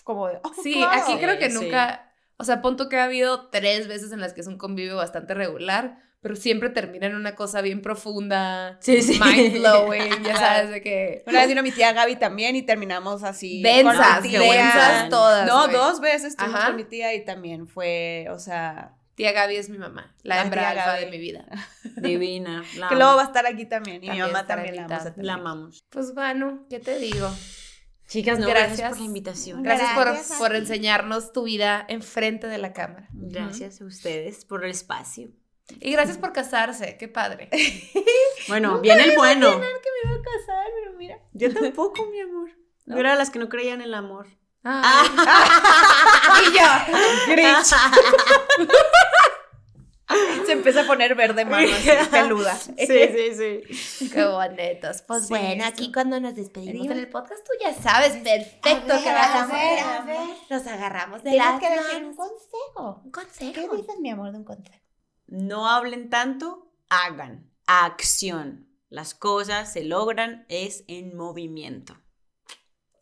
[0.03, 0.39] Como de.
[0.43, 1.01] "Oh, Sí, claro".
[1.03, 1.65] aquí creo que Sí, sí.
[2.37, 5.33] O sea, punto que ha habido tres veces en las que es un convivio bastante
[5.33, 9.19] regular, pero siempre termina en una cosa bien profunda, Sí, sí.
[9.23, 13.23] mind blowing, ya sabes, de que Una vez vino mi tía Gaby también y terminamos
[13.23, 13.61] así.
[13.63, 15.47] densas, densas todas.
[15.47, 15.75] No, güey.
[15.75, 16.67] dos veces estuvimos Ajá.
[16.67, 20.41] con mi tía y también fue, o sea, Tía Gaby es mi mamá, la La
[20.43, 21.05] hembra alfa Gaby.
[21.05, 21.45] de mi vida.
[21.97, 22.63] Divina.
[22.77, 23.97] La que luego va a estar aquí también.
[24.03, 25.25] Y También mi mamá también la vamos a tener.
[25.25, 25.83] La amamos.
[25.89, 27.29] Pues Manu, ¿qué te digo?
[28.11, 28.89] Chicas, no, gracias, Gracias.
[28.89, 29.63] por la invitación.
[29.63, 33.07] Gracias, Gracias por, enseñarnos tu vida enfrente de la cámara.
[33.13, 35.29] Gracias a ustedes por el espacio.
[35.79, 37.49] Y gracias por casarse, qué padre.
[38.49, 39.51] Bueno, viene el bueno.
[39.51, 41.19] que me iba a casar, pero mira.
[41.31, 42.49] Yo tampoco, mi amor.
[42.85, 44.27] Yo era de las que no creían en el amor.
[44.63, 45.07] Ay.
[46.49, 47.73] Y yo, Grinch.
[50.45, 52.55] Se empieza a poner verde mano así, peluda.
[52.55, 54.09] Sí, sí, sí.
[54.13, 55.01] Qué bonitos.
[55.03, 55.65] Pues Sí, bueno, eso.
[55.73, 59.43] aquí cuando nos despedimos en el podcast, tú ya sabes perfecto ver, qué vas a
[59.43, 59.85] a ver, hacer.
[59.87, 60.29] a ver.
[60.49, 63.01] Nos agarramos de Tienes las que decir un consejo.
[63.05, 63.53] Un consejo.
[63.53, 64.77] ¿Qué dices, mi amor, de un consejo?
[65.27, 67.49] No hablen tanto, hagan.
[67.67, 68.67] Acción.
[68.89, 71.97] Las cosas se logran es en movimiento.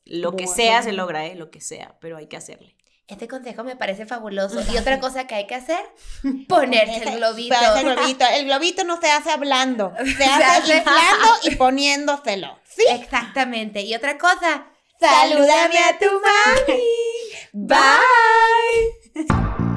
[0.05, 1.35] Lo que sea se logra, ¿eh?
[1.35, 2.75] Lo que sea, pero hay que hacerle.
[3.09, 4.61] Este consejo me parece fabuloso.
[4.71, 5.79] Y otra cosa que hay que hacer,
[6.47, 7.55] ponerse el globito.
[7.75, 8.25] El globito.
[8.31, 9.91] El globito no se hace hablando.
[10.17, 12.59] Se hace, hace- inflando y poniéndoselo.
[12.63, 12.83] ¿Sí?
[12.89, 13.81] Exactamente.
[13.81, 14.67] Y otra cosa,
[14.99, 16.83] Salúdame a tu mami.
[17.53, 19.68] Bye.